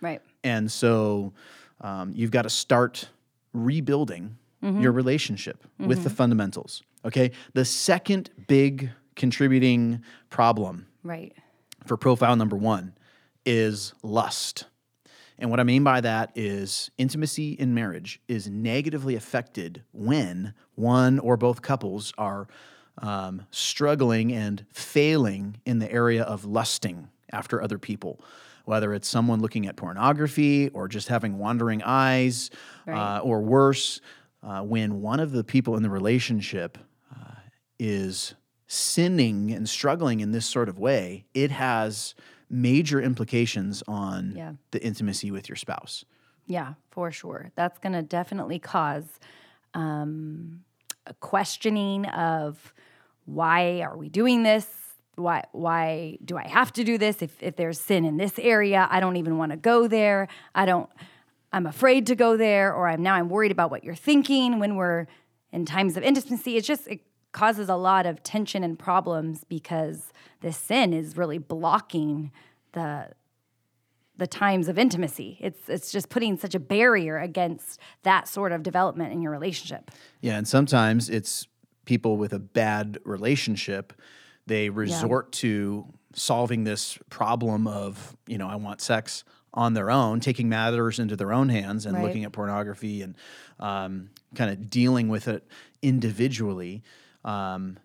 Right. 0.00 0.20
And 0.44 0.70
so 0.70 1.32
um, 1.80 2.12
you've 2.14 2.30
got 2.30 2.42
to 2.42 2.50
start 2.50 3.08
rebuilding 3.52 4.36
your 4.64 4.92
relationship 4.92 5.64
with 5.76 6.04
the 6.04 6.10
fundamentals. 6.10 6.84
Okay. 7.04 7.32
The 7.52 7.64
second 7.64 8.30
big 8.46 8.90
contributing 9.16 10.04
problem 10.30 10.86
Right. 11.02 11.32
For 11.86 11.96
profile 11.96 12.36
number 12.36 12.56
one 12.56 12.94
is 13.44 13.94
lust. 14.02 14.66
And 15.38 15.50
what 15.50 15.58
I 15.58 15.64
mean 15.64 15.82
by 15.82 16.00
that 16.00 16.30
is 16.36 16.90
intimacy 16.98 17.52
in 17.52 17.74
marriage 17.74 18.20
is 18.28 18.48
negatively 18.48 19.16
affected 19.16 19.82
when 19.92 20.54
one 20.74 21.18
or 21.18 21.36
both 21.36 21.62
couples 21.62 22.12
are 22.16 22.46
um, 22.98 23.46
struggling 23.50 24.32
and 24.32 24.64
failing 24.72 25.56
in 25.64 25.78
the 25.78 25.90
area 25.90 26.22
of 26.22 26.44
lusting 26.44 27.08
after 27.32 27.62
other 27.62 27.78
people, 27.78 28.20
whether 28.66 28.92
it's 28.92 29.08
someone 29.08 29.40
looking 29.40 29.66
at 29.66 29.76
pornography 29.76 30.68
or 30.68 30.86
just 30.86 31.08
having 31.08 31.38
wandering 31.38 31.82
eyes, 31.82 32.50
uh, 32.86 33.20
or 33.24 33.40
worse, 33.40 34.00
uh, 34.42 34.60
when 34.60 35.00
one 35.00 35.18
of 35.18 35.32
the 35.32 35.42
people 35.42 35.76
in 35.76 35.82
the 35.82 35.90
relationship 35.90 36.78
uh, 37.14 37.34
is 37.78 38.34
sinning 38.72 39.50
and 39.50 39.68
struggling 39.68 40.20
in 40.20 40.32
this 40.32 40.46
sort 40.46 40.68
of 40.68 40.78
way, 40.78 41.26
it 41.34 41.50
has 41.50 42.14
major 42.48 43.00
implications 43.00 43.82
on 43.86 44.32
Yeah. 44.34 44.52
the 44.70 44.82
intimacy 44.82 45.30
with 45.30 45.48
your 45.48 45.56
spouse. 45.56 46.04
Yeah, 46.46 46.74
for 46.90 47.10
sure. 47.12 47.50
That's 47.54 47.78
going 47.78 47.92
to 47.92 48.02
definitely 48.02 48.58
cause 48.58 49.20
um, 49.74 50.64
a 51.06 51.14
questioning 51.14 52.06
of 52.06 52.72
why 53.26 53.80
are 53.82 53.96
we 53.96 54.08
doing 54.08 54.42
this? 54.42 54.66
Why 55.16 55.44
why 55.52 56.18
do 56.24 56.38
I 56.38 56.48
have 56.48 56.72
to 56.72 56.84
do 56.84 56.96
this? 56.96 57.20
If 57.20 57.42
if 57.42 57.56
there's 57.56 57.78
sin 57.78 58.04
in 58.06 58.16
this 58.16 58.38
area, 58.38 58.88
I 58.90 58.98
don't 59.00 59.16
even 59.16 59.36
want 59.36 59.52
to 59.52 59.58
go 59.58 59.86
there. 59.86 60.28
I 60.54 60.64
don't. 60.64 60.88
I'm 61.52 61.66
afraid 61.66 62.06
to 62.06 62.14
go 62.14 62.38
there, 62.38 62.72
or 62.74 62.88
I'm 62.88 63.02
now 63.02 63.14
I'm 63.14 63.28
worried 63.28 63.52
about 63.52 63.70
what 63.70 63.84
you're 63.84 63.94
thinking 63.94 64.58
when 64.58 64.76
we're 64.76 65.06
in 65.52 65.66
times 65.66 65.98
of 65.98 66.02
intimacy. 66.02 66.56
It's 66.56 66.66
just 66.66 66.86
it, 66.88 67.00
causes 67.32 67.68
a 67.68 67.76
lot 67.76 68.06
of 68.06 68.22
tension 68.22 68.62
and 68.62 68.78
problems 68.78 69.44
because 69.44 70.12
this 70.40 70.56
sin 70.56 70.92
is 70.92 71.16
really 71.16 71.38
blocking 71.38 72.30
the 72.72 73.08
the 74.18 74.26
times 74.26 74.68
of 74.68 74.78
intimacy. 74.78 75.38
It's 75.40 75.68
it's 75.68 75.90
just 75.90 76.08
putting 76.10 76.36
such 76.36 76.54
a 76.54 76.60
barrier 76.60 77.18
against 77.18 77.80
that 78.02 78.28
sort 78.28 78.52
of 78.52 78.62
development 78.62 79.12
in 79.12 79.22
your 79.22 79.32
relationship. 79.32 79.90
Yeah, 80.20 80.36
and 80.36 80.46
sometimes 80.46 81.08
it's 81.08 81.46
people 81.86 82.16
with 82.16 82.32
a 82.32 82.38
bad 82.38 82.98
relationship. 83.04 83.92
They 84.46 84.68
resort 84.68 85.32
to 85.32 85.86
solving 86.14 86.64
this 86.64 86.98
problem 87.10 87.66
of, 87.66 88.16
you 88.26 88.38
know, 88.38 88.48
I 88.48 88.56
want 88.56 88.80
sex 88.80 89.24
on 89.54 89.74
their 89.74 89.90
own, 89.90 90.20
taking 90.20 90.48
matters 90.48 90.98
into 90.98 91.16
their 91.16 91.32
own 91.32 91.48
hands 91.48 91.86
and 91.86 91.94
Right. 91.96 92.04
looking 92.04 92.24
at 92.24 92.32
pornography 92.32 93.02
and 93.02 93.16
um, 93.58 94.10
kind 94.34 94.50
of 94.50 94.68
dealing 94.70 95.08
with 95.08 95.28
it 95.28 95.46
individually. 95.80 96.82
Um, 97.24 97.78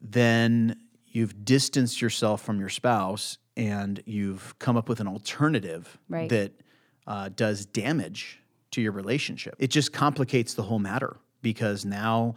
then 0.00 0.76
you've 1.06 1.44
distanced 1.44 2.00
yourself 2.00 2.42
from 2.42 2.58
your 2.58 2.68
spouse 2.68 3.38
and 3.56 4.02
you've 4.06 4.58
come 4.58 4.76
up 4.76 4.88
with 4.88 5.00
an 5.00 5.06
alternative 5.06 5.98
Right. 6.08 6.28
that 6.30 6.52
uh, 7.06 7.28
does 7.34 7.66
damage 7.66 8.40
to 8.72 8.80
your 8.80 8.92
relationship. 8.92 9.54
It 9.58 9.68
just 9.68 9.92
complicates 9.92 10.54
the 10.54 10.62
whole 10.62 10.78
matter 10.78 11.16
because 11.42 11.84
now 11.84 12.34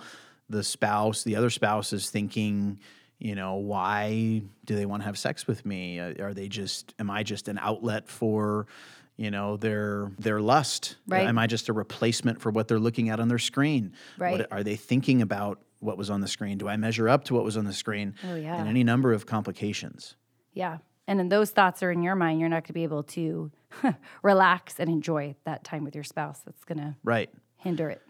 the 0.50 0.64
spouse, 0.64 1.24
the 1.24 1.36
other 1.36 1.50
spouse 1.50 1.94
is 1.94 2.10
thinking, 2.10 2.80
you 3.20 3.34
know, 3.36 3.56
why 3.56 4.42
do 4.66 4.76
they 4.76 4.86
want 4.86 5.02
to 5.02 5.06
have 5.06 5.18
sex 5.18 5.48
with 5.48 5.66
me? 5.66 6.00
Uh, 6.00 6.14
Are 6.22 6.34
they 6.34 6.50
just, 6.50 6.94
am 7.00 7.10
I 7.10 7.24
just 7.24 7.48
an 7.48 7.58
outlet 7.58 8.10
for, 8.10 8.68
you 9.16 9.32
know, 9.32 9.56
their 9.56 10.12
their 10.20 10.42
lust? 10.42 10.98
Right. 11.08 11.26
Am 11.26 11.38
I 11.38 11.48
just 11.48 11.70
a 11.70 11.74
replacement 11.74 12.42
for 12.42 12.52
what 12.52 12.68
they're 12.68 12.80
looking 12.80 13.10
at 13.10 13.22
on 13.22 13.30
their 13.30 13.40
screen? 13.40 13.94
Right. 14.18 14.32
What, 14.40 14.52
are 14.52 14.64
they 14.64 14.76
thinking 14.76 15.22
about 15.22 15.62
what 15.86 15.98
was 15.98 16.10
on 16.10 16.22
the 16.22 16.28
screen? 16.28 16.58
Do 16.58 16.68
I 16.68 16.76
measure 16.78 17.08
up 17.08 17.24
to 17.26 17.34
what 17.34 17.44
was 17.44 17.56
on 17.58 17.66
the 17.66 17.74
screen? 17.74 18.16
Oh, 18.30 18.36
yeah. 18.36 18.56
And 18.58 18.68
any 18.68 18.84
number 18.84 19.14
of 19.14 19.26
complications. 19.26 20.16
Yeah. 20.54 20.78
And 21.08 21.20
then 21.20 21.30
those 21.30 21.52
thoughts 21.52 21.84
are 21.84 21.92
in 21.92 22.02
your 22.02 22.16
mind, 22.16 22.40
you're 22.40 22.50
not 22.50 22.64
going 22.64 22.68
to 22.68 22.74
be 22.74 22.84
able 22.84 23.04
to 23.04 23.52
relax 24.24 24.80
and 24.80 24.90
enjoy 24.90 25.36
that 25.46 25.64
time 25.64 25.84
with 25.84 25.96
your 25.96 26.04
spouse. 26.04 26.40
That's 26.46 26.64
going 26.64 26.80
to 26.80 26.96
Right. 27.04 27.30
hinder 27.58 27.90
it. 27.90 28.02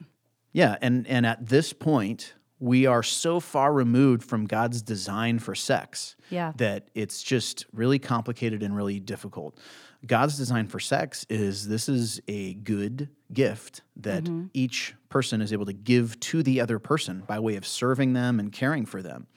Yeah, 0.54 0.78
and 0.82 1.06
and 1.08 1.26
at 1.26 1.46
this 1.48 1.74
point, 1.74 2.34
we 2.60 2.86
are 2.86 3.04
so 3.04 3.42
far 3.42 3.74
removed 3.74 4.24
from 4.24 4.46
God's 4.46 4.82
design 4.82 5.40
for 5.40 5.54
sex 5.56 6.16
Yeah. 6.30 6.54
that 6.56 6.88
it's 6.96 7.22
just 7.22 7.66
really 7.74 8.00
complicated 8.00 8.64
and 8.64 8.74
really 8.74 9.00
difficult. 9.02 9.60
God's 10.06 10.38
design 10.38 10.68
for 10.68 10.80
sex 10.80 11.26
is 11.30 11.68
this 11.68 11.90
is 11.90 12.22
a 12.30 12.54
good 12.54 13.10
gift 13.36 13.82
that 13.98 14.24
Mm-hmm. 14.24 14.46
each 14.54 14.96
person 15.10 15.42
is 15.42 15.54
able 15.54 15.66
to 15.66 15.74
give 15.74 16.20
to 16.22 16.42
the 16.44 16.60
other 16.62 16.80
person 16.80 17.24
by 17.28 17.40
way 17.40 17.56
of 17.58 17.66
serving 17.68 18.14
them 18.14 18.40
and 18.40 18.52
caring 18.52 18.86
for 18.86 19.02
them. 19.02 19.28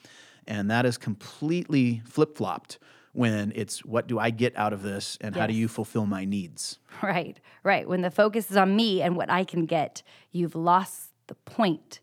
And 0.47 0.71
that 0.71 0.87
is 0.87 0.97
completely 0.99 2.01
flip-flopped 2.07 2.79
when 3.13 3.53
it's 3.55 3.85
what 3.85 4.07
do 4.07 4.19
I 4.19 4.31
get 4.31 4.57
out 4.57 4.73
of 4.73 4.83
this 4.83 5.19
and 5.21 5.35
how 5.37 5.47
do 5.47 5.53
you 5.53 5.69
fulfill 5.69 6.07
my 6.07 6.25
needs? 6.25 6.79
Right, 7.03 7.39
right. 7.63 7.89
When 7.89 8.01
the 8.03 8.11
focus 8.11 8.51
is 8.51 8.57
on 8.57 8.75
me 8.75 9.03
and 9.03 9.15
what 9.17 9.31
I 9.31 9.45
can 9.45 9.67
get, 9.67 10.03
you've 10.33 10.57
lost 10.57 11.13
the 11.29 11.35
point 11.37 12.01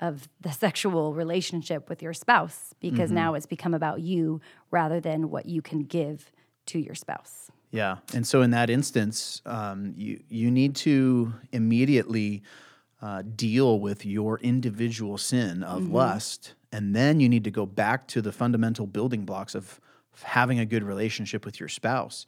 of 0.00 0.28
the 0.40 0.50
sexual 0.64 1.14
relationship 1.14 1.88
with 1.88 2.02
your 2.02 2.12
spouse 2.14 2.74
because 2.80 3.10
Mm-hmm. 3.10 3.14
now 3.24 3.34
it's 3.34 3.46
become 3.46 3.74
about 3.74 4.00
you 4.00 4.40
rather 4.70 4.98
than 5.00 5.30
what 5.30 5.46
you 5.46 5.62
can 5.62 5.80
give 5.84 6.32
to 6.66 6.78
your 6.78 6.94
spouse. 6.96 7.50
Yeah, 7.72 7.96
and 8.14 8.26
so 8.26 8.42
in 8.42 8.50
that 8.50 8.68
instance, 8.70 9.40
um, 9.46 9.94
you 9.96 10.22
you 10.28 10.50
need 10.50 10.76
to 10.76 11.32
immediately 11.52 12.42
uh, 13.00 13.22
deal 13.34 13.80
with 13.80 14.04
your 14.04 14.38
individual 14.40 15.16
sin 15.18 15.62
of 15.62 15.88
lust, 15.88 16.54
and 16.70 16.94
then 16.94 17.18
you 17.18 17.28
need 17.28 17.44
to 17.44 17.50
go 17.50 17.64
back 17.66 18.06
to 18.08 18.20
the 18.20 18.30
fundamental 18.30 18.86
building 18.86 19.24
blocks 19.24 19.54
of 19.54 19.80
having 20.22 20.58
a 20.58 20.66
good 20.66 20.84
relationship 20.84 21.44
with 21.46 21.58
your 21.58 21.68
spouse. 21.68 22.26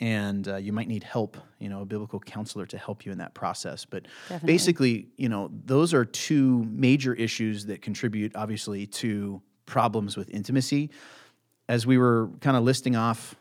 And 0.00 0.48
uh, 0.48 0.56
you 0.56 0.72
might 0.72 0.88
need 0.88 1.04
help, 1.04 1.36
you 1.58 1.68
know, 1.68 1.82
a 1.82 1.84
biblical 1.84 2.18
counselor 2.18 2.66
to 2.66 2.78
help 2.78 3.04
you 3.04 3.12
in 3.12 3.18
that 3.18 3.34
process. 3.34 3.84
But 3.84 4.06
basically, 4.44 5.08
you 5.16 5.28
know, 5.28 5.50
those 5.66 5.92
are 5.92 6.06
two 6.06 6.64
major 6.64 7.14
issues 7.14 7.66
that 7.66 7.82
contribute, 7.82 8.34
obviously, 8.34 8.86
to 8.86 9.42
problems 9.66 10.16
with 10.16 10.30
intimacy 10.30 10.90
as 11.68 11.86
we 11.86 11.98
were 11.98 12.30
kind 12.40 12.56
of 12.56 12.64
listing 12.64 12.96
off 12.96 13.36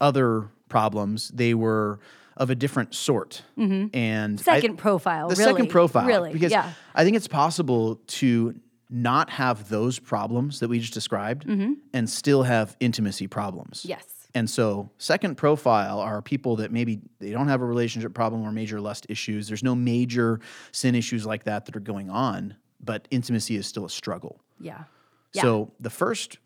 other 0.00 0.48
problems, 0.68 1.28
they 1.28 1.54
were 1.54 1.98
of 2.36 2.50
a 2.50 2.54
different 2.54 2.94
sort. 2.94 3.42
And 3.56 3.92
Mm-hmm. 3.92 4.36
Second 4.36 4.76
profile, 4.76 5.28
the 5.28 5.34
really, 5.36 5.52
second 5.52 5.68
profile, 5.68 6.06
really, 6.06 6.32
because 6.32 6.52
yeah. 6.52 6.72
I 6.94 7.04
think 7.04 7.16
it's 7.16 7.28
possible 7.28 7.96
to 8.06 8.54
not 8.90 9.28
have 9.30 9.68
those 9.68 9.98
problems 9.98 10.60
that 10.60 10.68
we 10.68 10.78
just 10.78 10.94
described 10.94 11.46
and 11.46 12.08
still 12.08 12.44
have 12.44 12.76
intimacy 12.80 13.26
problems. 13.26 13.80
Mm-hmm. 13.80 13.88
Yes. 13.90 14.04
And 14.34 14.48
so, 14.48 14.90
second 14.98 15.36
profile 15.36 15.98
are 16.00 16.22
people 16.22 16.56
that 16.56 16.70
maybe 16.70 17.00
they 17.18 17.32
don't 17.32 17.48
have 17.48 17.60
a 17.60 17.64
relationship 17.64 18.14
problem 18.14 18.42
or 18.42 18.52
major 18.52 18.80
lust 18.80 19.06
issues. 19.08 19.48
There's 19.48 19.64
no 19.64 19.74
major 19.74 20.40
sin 20.70 20.94
issues 20.94 21.26
like 21.26 21.44
that 21.44 21.66
that 21.66 21.74
are 21.74 21.80
going 21.80 22.10
on, 22.10 22.54
but 22.80 23.08
intimacy 23.10 23.56
is 23.56 23.66
still 23.66 23.84
a 23.84 23.90
struggle. 23.90 24.40
Yeah. 24.60 24.84
Yeah. 25.32 25.42
So 25.42 25.72
the 25.80 25.90
first 25.90 26.38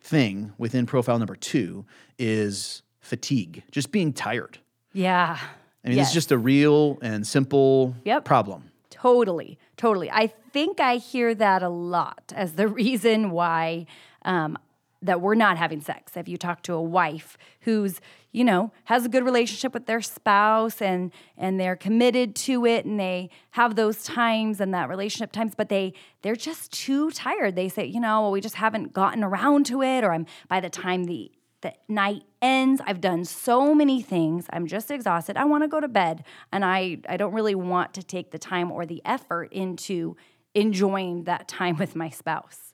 thing 0.00 0.52
within 0.58 0.86
profile 0.86 1.18
number 1.18 1.34
two 1.34 1.86
is 2.18 2.82
fatigue, 3.00 3.62
just 3.70 3.90
being 3.92 4.12
tired. 4.12 4.58
yeah. 4.92 5.38
I 5.84 5.88
mean, 5.90 5.98
Yes. 5.98 6.08
it's 6.08 6.14
just 6.14 6.32
a 6.32 6.38
real 6.38 6.98
and 7.02 7.24
simple 7.26 7.94
Yep. 8.04 8.24
problem. 8.24 8.64
Totally, 8.90 9.58
totally. 9.76 10.10
I 10.10 10.26
think 10.52 10.80
I 10.80 10.96
hear 10.96 11.34
that 11.36 11.62
a 11.62 11.68
lot 11.68 12.32
as 12.34 12.54
the 12.54 12.66
reason 12.82 13.30
why 13.30 13.86
um, 14.24 14.58
that 15.02 15.20
we're 15.20 15.36
not 15.36 15.56
having 15.56 15.80
sex. 15.80 16.16
If 16.16 16.26
you 16.28 16.36
talk 16.36 16.62
to 16.64 16.74
a 16.74 16.82
wife 16.82 17.38
who's, 17.60 18.00
you 18.32 18.42
know, 18.42 18.72
has 18.86 19.06
a 19.06 19.08
good 19.08 19.24
relationship 19.24 19.72
with 19.72 19.86
their 19.86 20.02
spouse 20.02 20.82
and 20.82 21.12
and 21.36 21.60
they're 21.60 21.76
committed 21.76 22.34
to 22.34 22.66
it 22.66 22.84
and 22.84 22.98
they 22.98 23.30
have 23.52 23.76
those 23.76 24.02
times 24.02 24.60
and 24.60 24.74
that 24.74 24.88
relationship 24.88 25.30
times, 25.30 25.54
but 25.56 25.68
they 25.68 25.94
they're 26.22 26.34
just 26.36 26.72
too 26.72 27.12
tired. 27.12 27.54
They 27.54 27.68
say, 27.68 27.84
you 27.86 28.00
know, 28.00 28.22
well, 28.22 28.32
we 28.32 28.40
just 28.40 28.56
haven't 28.56 28.92
gotten 28.92 29.22
around 29.22 29.66
to 29.66 29.80
it, 29.82 30.02
or 30.02 30.12
I'm 30.12 30.26
by 30.48 30.58
the 30.58 30.68
time 30.70 31.04
the 31.04 31.30
the 31.60 31.72
night 31.88 32.22
ends. 32.40 32.80
I've 32.86 33.00
done 33.00 33.24
so 33.24 33.74
many 33.74 34.00
things. 34.02 34.46
I'm 34.52 34.66
just 34.66 34.90
exhausted. 34.90 35.36
I 35.36 35.44
want 35.44 35.64
to 35.64 35.68
go 35.68 35.80
to 35.80 35.88
bed 35.88 36.24
and 36.52 36.64
i 36.64 36.98
i 37.08 37.16
don't 37.16 37.32
really 37.34 37.54
want 37.54 37.94
to 37.94 38.02
take 38.02 38.30
the 38.30 38.38
time 38.38 38.70
or 38.70 38.86
the 38.86 39.02
effort 39.04 39.52
into 39.52 40.16
enjoying 40.54 41.24
that 41.24 41.48
time 41.48 41.76
with 41.76 41.94
my 41.96 42.10
spouse. 42.10 42.72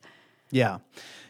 Yeah. 0.50 0.78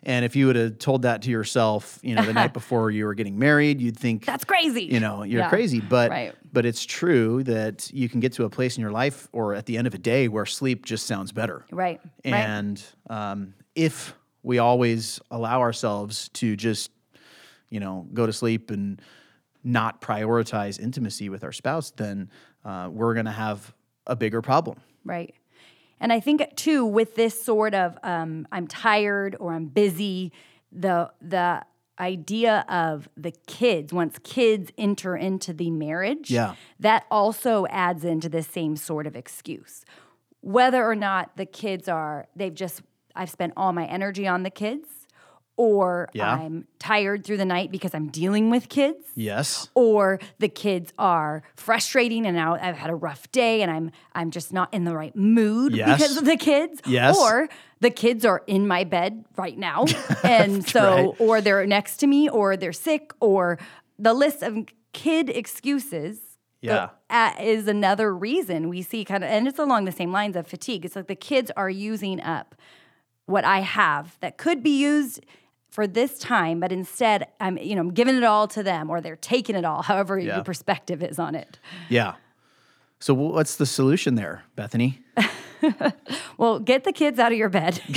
And 0.02 0.25
if 0.25 0.37
you 0.37 0.46
would 0.49 0.56
have 0.56 0.78
told 0.78 1.02
that 1.02 1.23
to 1.23 1.30
yourself, 1.30 1.99
you 2.02 2.14
know, 2.14 2.25
the 2.26 2.34
night 2.34 2.52
before 2.61 2.90
you 2.90 3.06
were 3.06 3.14
getting 3.14 3.38
married, 3.38 3.80
you'd 3.80 3.96
think 3.99 4.26
that's 4.26 4.44
crazy. 4.44 4.82
you 4.84 5.00
know 5.00 5.23
you're 5.23 5.40
Yeah. 5.42 5.49
crazy. 5.49 5.80
But 5.80 6.11
Right. 6.11 6.34
but 6.52 6.66
it's 6.66 6.84
true 6.84 7.42
that 7.44 7.90
you 7.92 8.08
can 8.08 8.20
get 8.20 8.32
to 8.34 8.44
a 8.44 8.50
place 8.50 8.76
in 8.76 8.82
your 8.82 8.90
life 8.90 9.28
or 9.32 9.54
at 9.54 9.66
the 9.66 9.78
end 9.78 9.87
of 9.87 9.94
a 9.94 9.99
day 9.99 10.28
where 10.28 10.44
sleep 10.44 10.84
just 10.84 11.06
sounds 11.06 11.32
better. 11.32 11.64
Right. 11.70 12.00
Right. 12.25 12.34
And 12.34 12.82
um, 13.08 13.54
if 13.75 14.14
we 14.42 14.58
always 14.58 15.20
allow 15.30 15.61
ourselves 15.61 16.28
to 16.34 16.54
just 16.54 16.90
you 17.74 17.80
know 17.80 18.06
go 18.14 18.24
to 18.26 18.32
sleep 18.32 18.70
and 18.70 19.02
not 19.62 20.00
prioritize 20.00 20.78
intimacy 20.80 21.28
with 21.28 21.42
our 21.44 21.52
spouse 21.52 21.90
then 22.02 22.30
uh, 22.64 22.88
we're 22.90 23.14
going 23.14 23.26
to 23.34 23.38
have 23.46 23.74
a 24.06 24.16
bigger 24.16 24.40
problem 24.42 24.78
Right. 25.04 25.34
And 26.00 26.12
I 26.12 26.20
think 26.20 26.42
too 26.56 26.84
with 26.98 27.14
this 27.14 27.34
sort 27.50 27.74
of 27.74 27.98
um, 28.02 28.48
I'm 28.50 28.66
tired 28.66 29.36
or 29.38 29.52
I'm 29.52 29.66
busy, 29.66 30.32
the 30.72 31.10
the 31.20 31.62
idea 32.00 32.64
of 32.68 33.08
the 33.16 33.32
kids 33.46 33.92
once 33.92 34.18
kids 34.24 34.70
enter 34.76 35.14
into 35.16 35.52
the 35.52 35.70
marriage, 35.70 36.30
Yeah. 36.30 36.54
that 36.80 37.04
also 37.10 37.66
adds 37.68 38.04
into 38.04 38.28
the 38.28 38.42
same 38.42 38.76
sort 38.76 39.06
of 39.06 39.14
excuse. 39.14 39.84
Whether 40.40 40.84
or 40.84 40.96
not 40.96 41.36
the 41.36 41.46
kids 41.46 41.88
are 41.88 42.26
they've 42.34 42.54
just 42.54 42.82
I've 43.14 43.30
spent 43.30 43.52
all 43.56 43.72
my 43.72 43.86
energy 43.86 44.26
on 44.26 44.42
the 44.42 44.50
kids, 44.50 45.03
or 45.56 46.08
Yeah. 46.12 46.32
I'm 46.34 46.66
tired 46.78 47.25
through 47.25 47.37
the 47.37 47.44
night 47.44 47.70
because 47.70 47.94
I'm 47.94 48.08
dealing 48.08 48.50
with 48.50 48.68
kids 48.68 49.06
yes 49.14 49.68
or 49.75 50.18
the 50.38 50.49
kids 50.49 50.92
are 50.99 51.42
frustrating 51.54 52.26
and 52.26 52.34
now 52.37 52.54
I've 52.61 52.76
had 52.76 52.90
a 52.90 52.94
rough 52.94 53.30
day 53.30 53.62
and 53.62 53.70
I'm 53.70 53.90
I'm 54.14 54.30
just 54.30 54.52
not 54.52 54.73
in 54.75 54.84
the 54.84 54.94
right 54.96 55.14
mood 55.14 55.75
Yes. 55.76 55.99
because 56.00 56.16
of 56.16 56.25
the 56.25 56.37
kids. 56.37 56.80
Yes. 56.87 57.16
Or 57.18 57.49
the 57.80 57.90
kids 57.90 58.25
are 58.25 58.42
in 58.46 58.66
my 58.66 58.82
bed 58.84 59.25
right 59.37 59.56
now. 59.56 59.84
and 60.25 60.66
so 60.68 60.82
right. 61.11 61.20
or 61.20 61.40
they're 61.40 61.66
next 61.66 61.99
to 61.99 62.06
me 62.06 62.28
or 62.28 62.56
they're 62.56 62.73
sick 62.73 63.12
or 63.20 63.58
the 63.99 64.12
list 64.14 64.42
of 64.42 64.58
kid 64.92 65.28
excuses 65.30 66.18
Yeah. 66.61 66.88
uh, 67.11 67.32
is 67.40 67.68
another 67.68 68.12
reason 68.14 68.68
we 68.68 68.82
see 68.82 69.04
kind 69.04 69.23
of 69.23 69.30
and 69.30 69.46
it's 69.46 69.58
along 69.61 69.84
the 69.84 69.92
same 69.92 70.11
lines 70.11 70.34
of 70.34 70.46
fatigue. 70.49 70.84
It's 70.84 70.96
like 70.96 71.06
the 71.06 71.14
kids 71.14 71.50
are 71.56 71.70
using 71.70 72.20
up 72.20 72.54
what 73.26 73.44
I 73.44 73.61
have 73.61 74.18
that 74.20 74.37
could 74.37 74.62
be 74.62 74.78
used 74.82 75.25
for 75.74 75.86
this 75.88 76.18
time, 76.20 76.60
but 76.60 76.70
instead 76.70 77.26
I'm, 77.40 77.58
you 77.58 77.74
know, 77.74 77.80
I'm 77.82 77.92
giving 77.92 78.14
it 78.16 78.22
all 78.24 78.46
to 78.48 78.62
them 78.62 78.88
or 78.90 79.00
they're 79.00 79.16
taking 79.16 79.56
it 79.56 79.64
all, 79.64 79.82
however 79.90 80.18
Yeah. 80.18 80.36
your 80.36 80.44
perspective 80.44 81.02
is 81.02 81.18
on 81.18 81.34
it. 81.34 81.58
yeah 81.88 82.14
so 83.00 83.12
what's 83.12 83.56
the 83.56 83.66
solution 83.66 84.14
there 84.14 84.44
bethany 84.56 85.00
well, 86.38 86.58
get 86.58 86.84
the 86.84 86.92
kids 86.92 87.18
out 87.18 87.32
of 87.32 87.38
your 87.38 87.48
bed. 87.48 87.80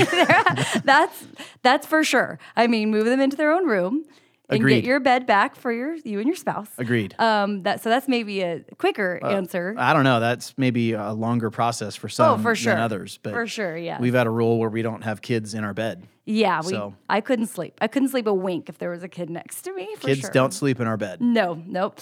that's 0.83 1.27
that's 1.63 1.85
for 1.85 2.01
sure. 2.03 2.39
I 2.55 2.67
mean, 2.67 2.91
move 2.91 3.05
them 3.05 3.19
into 3.19 3.35
their 3.35 3.51
own 3.51 3.65
room 3.67 4.05
and 4.49 4.59
Agreed. 4.59 4.75
get 4.75 4.83
your 4.85 4.99
bed 5.01 5.25
back 5.25 5.55
for 5.55 5.71
your 5.71 5.95
you 5.95 6.19
and 6.19 6.27
your 6.27 6.35
spouse. 6.35 6.69
Agreed. 6.77 7.13
Um, 7.19 7.63
that 7.63 7.81
so 7.83 7.89
that's 7.89 8.07
maybe 8.07 8.41
a 8.41 8.61
quicker 8.77 9.19
answer. 9.23 9.75
I 9.77 9.91
don't 9.93 10.03
know. 10.05 10.19
That's 10.19 10.53
maybe 10.57 10.93
a 10.93 11.11
longer 11.13 11.49
process 11.51 11.95
for 11.95 12.07
some 12.09 12.39
Oh, 12.39 12.43
for 12.43 12.55
sure. 12.55 12.73
than 12.73 12.81
others. 12.81 13.19
But 13.21 13.33
For 13.33 13.47
sure, 13.47 13.77
yeah. 13.77 13.99
We've 13.99 14.13
had 14.13 14.27
a 14.27 14.31
rule 14.31 14.59
where 14.59 14.69
we 14.69 14.81
don't 14.81 15.03
have 15.03 15.21
kids 15.21 15.53
in 15.53 15.63
our 15.65 15.73
bed. 15.73 16.03
Yeah, 16.27 16.59
we, 16.63 16.71
so- 16.73 16.93
I 17.09 17.21
couldn't 17.21 17.47
sleep. 17.47 17.75
I 17.81 17.87
couldn't 17.87 18.09
sleep 18.09 18.27
a 18.27 18.33
wink 18.33 18.67
if 18.67 18.77
there 18.77 18.89
was 18.89 19.01
a 19.01 19.07
kid 19.07 19.29
next 19.29 19.61
to 19.63 19.73
me. 19.73 19.95
For 19.95 20.07
Kids 20.07 20.21
sure. 20.21 20.31
don't 20.31 20.53
sleep 20.53 20.79
in 20.81 20.85
our 20.87 20.97
bed. 20.97 21.21
No, 21.21 21.61
nope. 21.65 21.99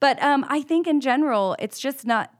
But 0.00 0.20
um, 0.22 0.44
I 0.48 0.62
think 0.62 0.86
in 0.88 1.00
general, 1.00 1.54
it's 1.60 1.78
just 1.78 2.04
not 2.04 2.32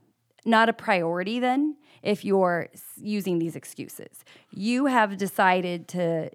not 0.44 0.68
a 0.68 0.72
priority. 0.72 1.38
Then, 1.38 1.76
if 2.02 2.24
you're 2.24 2.68
using 2.96 3.38
these 3.38 3.54
excuses, 3.54 4.24
you 4.50 4.86
have 4.86 5.16
decided 5.16 5.86
to, 5.88 6.30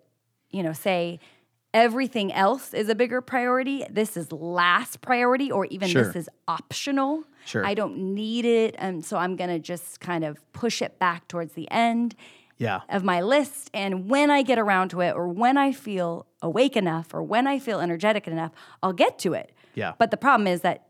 you 0.52 0.64
know, 0.64 0.74
say 0.74 1.20
everything 1.74 2.32
else 2.32 2.74
is 2.74 2.88
a 2.88 2.96
bigger 2.96 3.20
priority. 3.20 3.86
This 3.90 4.16
is 4.16 4.32
last 4.32 5.02
priority, 5.02 5.52
or 5.52 5.66
even 5.66 5.90
Sure. 5.90 6.04
this 6.06 6.16
is 6.16 6.30
optional. 6.48 7.24
Sure. 7.46 7.66
I 7.66 7.74
don't 7.74 7.98
need 8.16 8.46
it, 8.46 8.76
and 8.78 9.04
so 9.04 9.18
I'm 9.18 9.36
gonna 9.36 9.60
just 9.60 10.00
kind 10.00 10.24
of 10.24 10.40
push 10.54 10.82
it 10.82 10.98
back 10.98 11.28
towards 11.28 11.54
the 11.54 11.70
end 11.72 12.16
Yeah. 12.64 12.82
of 12.90 13.04
my 13.04 13.22
list. 13.22 13.70
And 13.74 14.10
when 14.10 14.30
I 14.32 14.42
get 14.44 14.58
around 14.60 14.90
to 14.90 15.02
it, 15.02 15.12
or 15.16 15.28
when 15.28 15.58
I 15.58 15.72
feel 15.72 16.26
awake 16.42 16.76
enough, 16.78 17.14
or 17.14 17.22
when 17.24 17.46
I 17.48 17.60
feel 17.60 17.80
energetic 17.80 18.28
enough, 18.28 18.52
I'll 18.82 18.94
get 19.06 19.20
to 19.20 19.34
it. 19.34 19.52
Yeah. 19.76 19.94
But 19.98 20.12
the 20.12 20.18
problem 20.18 20.48
is 20.48 20.62
that 20.62 20.88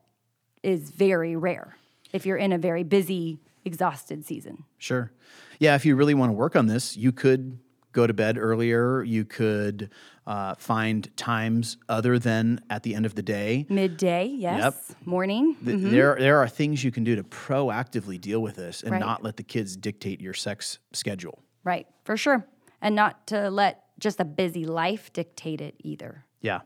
is 0.61 0.89
very 0.91 1.35
rare 1.35 1.75
if 2.13 2.25
you're 2.25 2.37
in 2.37 2.51
a 2.53 2.57
very 2.57 2.83
busy, 2.83 3.39
exhausted 3.65 4.25
season. 4.25 4.63
Sure. 4.77 5.11
Yeah, 5.59 5.75
if 5.75 5.85
you 5.85 5.95
really 5.95 6.13
want 6.13 6.29
to 6.29 6.33
work 6.33 6.55
on 6.55 6.67
this, 6.67 6.95
you 6.97 7.11
could 7.11 7.59
go 7.91 8.07
to 8.07 8.13
bed 8.13 8.37
earlier. 8.37 9.03
You 9.03 9.23
could 9.25 9.89
uh, 10.25 10.55
find 10.55 11.15
times 11.15 11.77
other 11.87 12.17
than 12.19 12.59
at 12.69 12.83
the 12.83 12.95
end 12.95 13.05
of 13.05 13.13
the 13.15 13.21
day. 13.21 13.65
Midday, 13.69 14.25
yes. 14.25 14.95
Morning. 15.05 15.55
Th- 15.63 15.79
There, 15.79 16.15
there 16.19 16.37
are 16.39 16.47
things 16.47 16.83
you 16.83 16.91
can 16.91 17.03
do 17.03 17.15
to 17.15 17.23
proactively 17.23 18.19
deal 18.19 18.41
with 18.41 18.55
this 18.55 18.81
and 18.83 18.91
Right. 18.93 18.99
not 18.99 19.23
let 19.23 19.37
the 19.37 19.43
kids 19.43 19.75
dictate 19.77 20.21
your 20.21 20.33
sex 20.33 20.79
schedule. 20.91 21.39
Right, 21.63 21.87
for 22.03 22.17
sure. 22.17 22.45
And 22.81 22.95
not 22.95 23.27
to 23.27 23.49
let 23.49 23.83
just 23.99 24.19
a 24.19 24.25
busy 24.25 24.65
life 24.65 25.13
dictate 25.13 25.61
it 25.61 25.75
either. 25.79 26.25
Yeah. 26.41 26.61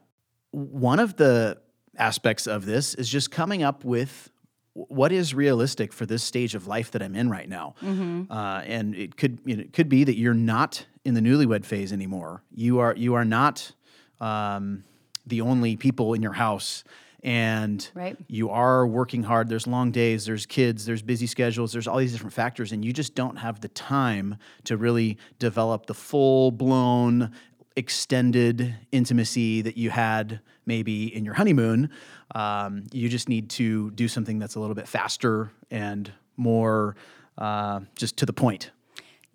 One 0.52 1.00
of 1.00 1.18
the 1.18 1.60
aspects 1.98 2.48
of 2.48 2.66
this 2.66 2.96
is 2.96 3.10
just 3.10 3.32
coming 3.32 3.64
up 3.64 3.84
with 3.84 4.32
what 4.74 5.12
is 5.12 5.34
realistic 5.34 5.92
for 5.92 6.06
this 6.06 6.24
stage 6.24 6.54
of 6.54 6.68
life 6.68 6.92
that 6.92 7.02
I'm 7.02 7.16
in 7.16 7.30
right 7.30 7.50
now. 7.50 7.74
Uh, 8.30 8.62
and 8.66 8.96
it 8.96 9.18
could 9.18 9.40
you 9.44 9.58
know, 9.58 9.64
it 9.64 9.74
could 9.74 9.90
be 9.90 10.04
that 10.04 10.18
you're 10.18 10.36
not 10.36 10.86
in 11.04 11.16
the 11.16 11.22
newlywed 11.22 11.66
phase 11.66 11.92
anymore. 11.92 12.44
You 12.54 12.80
are 12.80 12.96
you 12.96 13.16
are 13.16 13.26
not 13.26 13.72
um, 14.20 14.84
the 15.26 15.42
only 15.42 15.76
people 15.76 16.14
in 16.14 16.22
your 16.22 16.34
house. 16.34 16.84
And 17.24 17.90
Right. 17.94 18.18
you 18.28 18.50
are 18.50 18.86
working 18.86 19.24
hard. 19.24 19.50
There's 19.50 19.68
long 19.68 19.92
days, 19.92 20.26
there's 20.26 20.46
kids, 20.46 20.86
there's 20.86 21.02
busy 21.02 21.26
schedules, 21.28 21.74
there's 21.74 21.88
all 21.88 21.98
these 21.98 22.12
different 22.12 22.34
factors, 22.34 22.72
and 22.72 22.86
you 22.86 22.94
just 22.94 23.16
don't 23.16 23.38
have 23.38 23.62
the 23.62 23.68
time 23.70 24.38
to 24.66 24.78
really 24.78 25.18
develop 25.40 25.88
the 25.88 25.94
full 25.94 26.52
blown 26.52 27.32
extended 27.76 28.76
intimacy 28.92 29.62
that 29.62 29.78
you 29.78 29.90
had 29.90 30.40
maybe 30.66 31.16
in 31.16 31.24
your 31.24 31.36
honeymoon. 31.36 31.90
Um, 32.36 32.84
you 32.92 33.08
just 33.08 33.30
need 33.30 33.50
to 33.52 33.92
do 33.92 34.08
something 34.08 34.40
that's 34.40 34.56
a 34.56 34.60
little 34.60 34.76
bit 34.76 34.88
faster 34.88 35.52
and 35.72 36.12
more 36.36 36.96
uh, 37.38 37.82
just 37.96 38.18
to 38.18 38.26
the 38.26 38.34
point. 38.34 38.72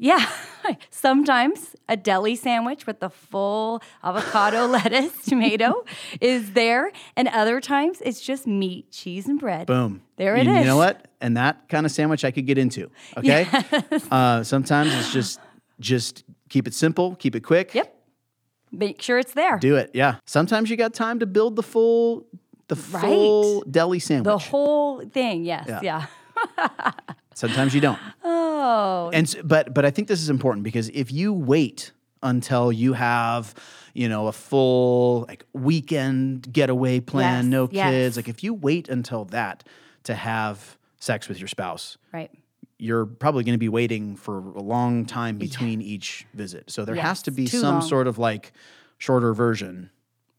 Yeah, 0.03 0.29
sometimes 0.91 1.77
a 1.89 1.97
deli 1.97 2.35
sandwich 2.35 2.87
with 2.87 2.99
the 3.01 3.09
full 3.09 3.81
avocado, 4.03 4.67
lettuce, 4.77 5.25
tomato 5.25 5.85
is 6.21 6.53
there. 6.53 6.91
And 7.17 7.29
other 7.29 7.61
times 7.61 8.03
it's 8.05 8.21
just 8.21 8.47
meat, 8.47 8.91
cheese, 8.91 9.29
and 9.29 9.39
bread. 9.39 9.67
Boom. 9.69 10.03
There 10.17 10.35
it 10.37 10.47
You- 10.47 10.55
You 10.55 10.65
know 10.65 10.77
what? 10.77 11.07
And 11.21 11.37
that 11.37 11.69
kind 11.69 11.87
of 11.87 11.93
sandwich 11.93 12.25
I 12.25 12.33
could 12.33 12.47
get 12.47 12.59
into. 12.59 12.91
Okay. 13.17 13.47
Uh, 14.11 14.43
sometimes 14.43 14.93
it's 14.95 15.13
just 15.13 15.39
just 15.79 16.25
keep 16.49 16.67
it 16.67 16.75
simple, 16.75 17.15
keep 17.15 17.37
it 17.37 17.41
quick. 17.45 17.73
Yep. 17.75 17.95
Make 18.73 19.01
sure 19.03 19.19
it's 19.21 19.35
there. 19.35 19.59
Do 19.59 19.77
it. 19.77 19.91
Yeah. 19.95 20.17
Sometimes 20.27 20.69
you 20.69 20.77
got 20.77 20.95
time 20.95 21.21
to 21.21 21.27
build 21.27 21.55
the 21.57 21.63
full 21.63 22.27
the 22.69 22.75
full 22.77 23.63
deli 23.71 23.99
sandwich. 24.01 24.25
the 24.45 24.51
whole 24.51 25.01
thing, 25.07 25.45
yes. 25.45 25.67
Yeah. 25.69 26.07
Yeah. 26.59 26.91
Sometimes 27.35 27.75
you 27.75 27.81
don't. 27.81 27.99
Oh, 28.25 29.11
And 29.13 29.35
but 29.45 29.75
but 29.75 29.85
I 29.85 29.91
think 29.91 30.09
this 30.09 30.21
is 30.23 30.31
important 30.31 30.65
because 30.65 30.89
if 30.91 31.11
you 31.13 31.33
wait 31.33 31.93
until 32.23 32.71
you 32.73 32.93
have 32.93 33.55
you 33.95 34.09
know 34.09 34.27
a 34.29 34.33
full 34.33 35.25
like 35.29 35.45
weekend 35.53 36.53
getaway 36.53 37.01
plan, 37.01 37.45
Yes, 37.47 37.51
no 37.51 37.69
yes. 37.71 37.91
kids, 37.91 38.17
like 38.17 38.29
if 38.29 38.43
you 38.45 38.55
wait 38.55 38.89
until 38.89 39.25
that 39.27 39.65
to 40.05 40.15
have 40.15 40.79
sex 41.01 41.29
with 41.29 41.39
your 41.41 41.49
spouse, 41.49 41.97
right. 42.13 42.31
you're 42.79 43.07
probably 43.07 43.43
going 43.45 43.55
to 43.55 43.59
be 43.59 43.69
waiting 43.69 44.15
for 44.17 44.39
a 44.39 44.63
long 44.63 45.05
time 45.05 45.37
between 45.39 45.83
each 45.83 46.27
visit. 46.35 46.71
So 46.71 46.85
there 46.85 46.95
has 46.95 47.23
to 47.23 47.31
be 47.33 47.47
some 47.47 47.63
long. 47.63 47.83
sort 47.83 48.07
of 48.07 48.19
like 48.19 48.53
shorter 48.99 49.35
version, 49.35 49.91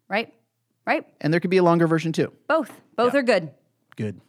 Right. 0.07 0.33
Right. 0.85 1.05
and 1.21 1.33
there 1.33 1.39
could 1.39 1.49
be 1.49 1.57
a 1.57 1.63
longer 1.63 1.87
version 1.87 2.11
too. 2.13 2.31
Both. 2.47 2.71
Both 2.95 3.13
are 3.15 3.23
good. 3.23 3.51
Good. 3.95 4.19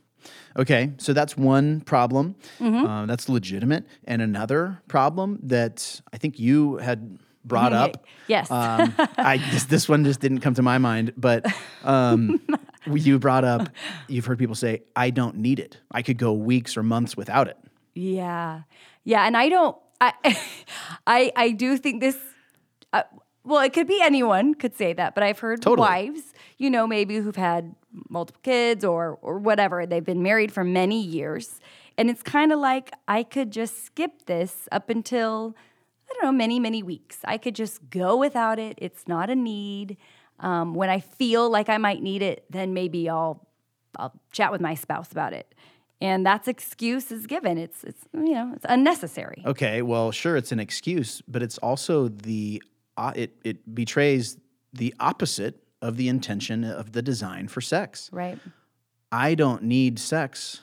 Okay, 0.57 0.93
so 0.99 1.13
that's 1.13 1.37
one 1.37 1.81
problem. 1.81 2.37
Mm-hmm. 2.61 2.87
Uh, 2.87 3.07
that's 3.07 3.29
legitimate. 3.29 3.85
And 4.05 4.23
another 4.23 4.81
problem 4.89 5.41
that 5.45 6.01
I 6.13 6.19
think 6.19 6.39
you 6.39 6.77
had 6.77 7.19
brought 7.45 7.73
up. 7.73 8.07
Yes. 8.27 8.51
Um, 8.51 8.95
I 8.99 9.39
this, 9.53 9.65
this 9.65 9.89
one 9.89 10.05
just 10.05 10.21
didn't 10.21 10.41
come 10.41 10.55
to 10.55 10.63
my 10.63 10.79
mind, 10.79 11.13
but 11.17 11.47
um, 11.83 12.41
you 12.91 13.19
brought 13.19 13.45
up. 13.45 13.69
You've 14.09 14.25
heard 14.25 14.39
people 14.39 14.55
say, 14.55 14.83
"I 14.97 15.11
don't 15.11 15.37
need 15.37 15.59
it. 15.59 15.81
I 15.91 16.03
could 16.03 16.19
go 16.19 16.33
weeks 16.33 16.77
or 16.77 16.83
months 16.83 17.17
without 17.17 17.49
it." 17.49 17.59
Yeah. 17.95 18.63
Yeah. 19.05 19.27
And 19.27 19.37
I 19.37 19.49
don't, 19.49 19.77
I, 20.01 20.13
I, 21.07 21.33
I 21.37 21.51
do 21.51 21.77
think 21.77 22.01
this, 22.01 22.17
uh, 22.93 23.03
well, 23.45 23.61
it 23.61 23.73
could 23.73 23.87
be 23.87 24.01
anyone 24.03 24.55
could 24.55 24.75
say 24.75 24.93
that, 24.95 25.15
but 25.15 25.23
I've 25.23 25.39
heard 25.39 25.61
Totally. 25.61 25.87
wives, 25.87 26.23
you 26.57 26.71
know, 26.71 26.87
maybe 26.87 27.17
who've 27.17 27.37
had 27.37 27.75
multiple 28.09 28.41
kids 28.43 28.85
or, 28.85 29.19
or 29.21 29.39
whatever. 29.39 29.87
They've 29.87 30.05
been 30.05 30.23
married 30.23 30.51
for 30.51 30.65
many 30.65 31.01
years. 31.01 31.61
And 31.99 32.11
it's 32.11 32.23
kind 32.23 32.53
of 32.53 32.59
like 32.59 32.91
I 33.07 33.23
could 33.23 33.51
just 33.51 33.85
skip 33.85 34.27
this 34.27 34.69
up 34.73 34.89
until, 34.89 35.55
I 36.11 36.15
don't 36.15 36.25
know, 36.25 36.33
many, 36.33 36.59
many 36.59 36.83
weeks. 36.83 37.19
I 37.25 37.39
could 37.39 37.55
just 37.55 37.91
go 37.91 38.17
without 38.17 38.59
it. 38.59 38.79
It's 38.81 39.07
not 39.07 39.31
a 39.31 39.35
need. 39.35 39.97
Um, 40.41 40.75
when 40.75 40.89
I 40.91 41.01
feel 41.01 41.49
like 41.51 41.69
I 41.69 41.79
might 41.79 42.03
need 42.03 42.23
it, 42.23 42.45
then 42.51 42.75
maybe 42.75 43.09
I'll 43.09 43.47
I'll 43.97 44.13
chat 44.33 44.51
with 44.51 44.61
my 44.61 44.75
spouse 44.75 45.13
about 45.13 45.33
it. 45.33 45.55
And 46.01 46.27
that's 46.27 46.49
excuse 46.49 47.13
is 47.13 47.29
given. 47.29 47.57
It's 47.57 47.85
it's 47.85 48.03
you 48.13 48.33
know 48.33 48.53
it's 48.57 48.67
unnecessary. 48.69 49.45
Okay, 49.47 49.83
well, 49.83 50.11
sure, 50.11 50.37
it's 50.37 50.51
an 50.51 50.59
excuse, 50.59 51.23
but 51.29 51.43
it's 51.43 51.59
also 51.59 52.09
the 52.09 52.61
uh, 52.97 53.13
it 53.15 53.37
it 53.45 53.75
betrays 53.75 54.39
the 54.73 54.95
opposite 55.01 55.63
of 55.81 55.97
the 55.97 56.09
intention 56.09 56.65
of 56.65 56.93
the 56.93 57.03
design 57.03 57.49
for 57.49 57.61
sex. 57.61 58.11
Right. 58.13 58.39
I 59.13 59.35
don't 59.35 59.63
need 59.65 59.99
sex 59.99 60.63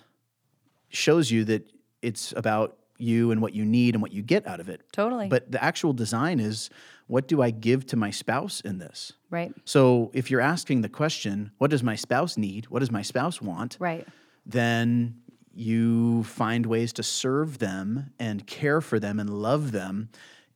shows 0.90 1.32
you 1.32 1.46
that 1.46 1.72
it's 2.02 2.34
about 2.36 2.78
you 2.98 3.32
and 3.32 3.42
what 3.42 3.54
you 3.54 3.66
need 3.66 3.96
and 3.96 4.02
what 4.02 4.12
you 4.12 4.22
get 4.22 4.46
out 4.46 4.60
of 4.60 4.70
it. 4.70 4.82
Totally. 4.92 5.28
But 5.28 5.52
the 5.52 5.64
actual 5.64 5.94
design 5.94 6.40
is 6.40 6.70
what 7.08 7.28
do 7.28 7.42
I 7.42 7.52
give 7.52 7.86
to 7.88 7.96
my 7.96 8.12
spouse 8.12 8.62
in 8.62 8.78
this? 8.78 9.14
Right. 9.30 9.54
So 9.66 10.12
if 10.14 10.30
you're 10.32 10.42
asking 10.42 10.82
the 10.82 10.90
question, 10.90 11.52
what 11.58 11.72
does 11.72 11.84
my 11.84 11.96
spouse 11.96 12.38
need? 12.38 12.66
What 12.66 12.80
does 12.80 12.92
my 12.92 13.02
spouse 13.02 13.42
want? 13.42 13.78
Right. 13.80 14.08
Then 14.46 15.22
you 15.54 16.24
find 16.24 16.66
ways 16.66 16.94
to 16.94 17.04
serve 17.04 17.60
them 17.60 18.12
and 18.20 18.48
care 18.48 18.82
for 18.82 19.00
them 19.00 19.20
and 19.20 19.30
love 19.30 19.72
them 19.72 20.10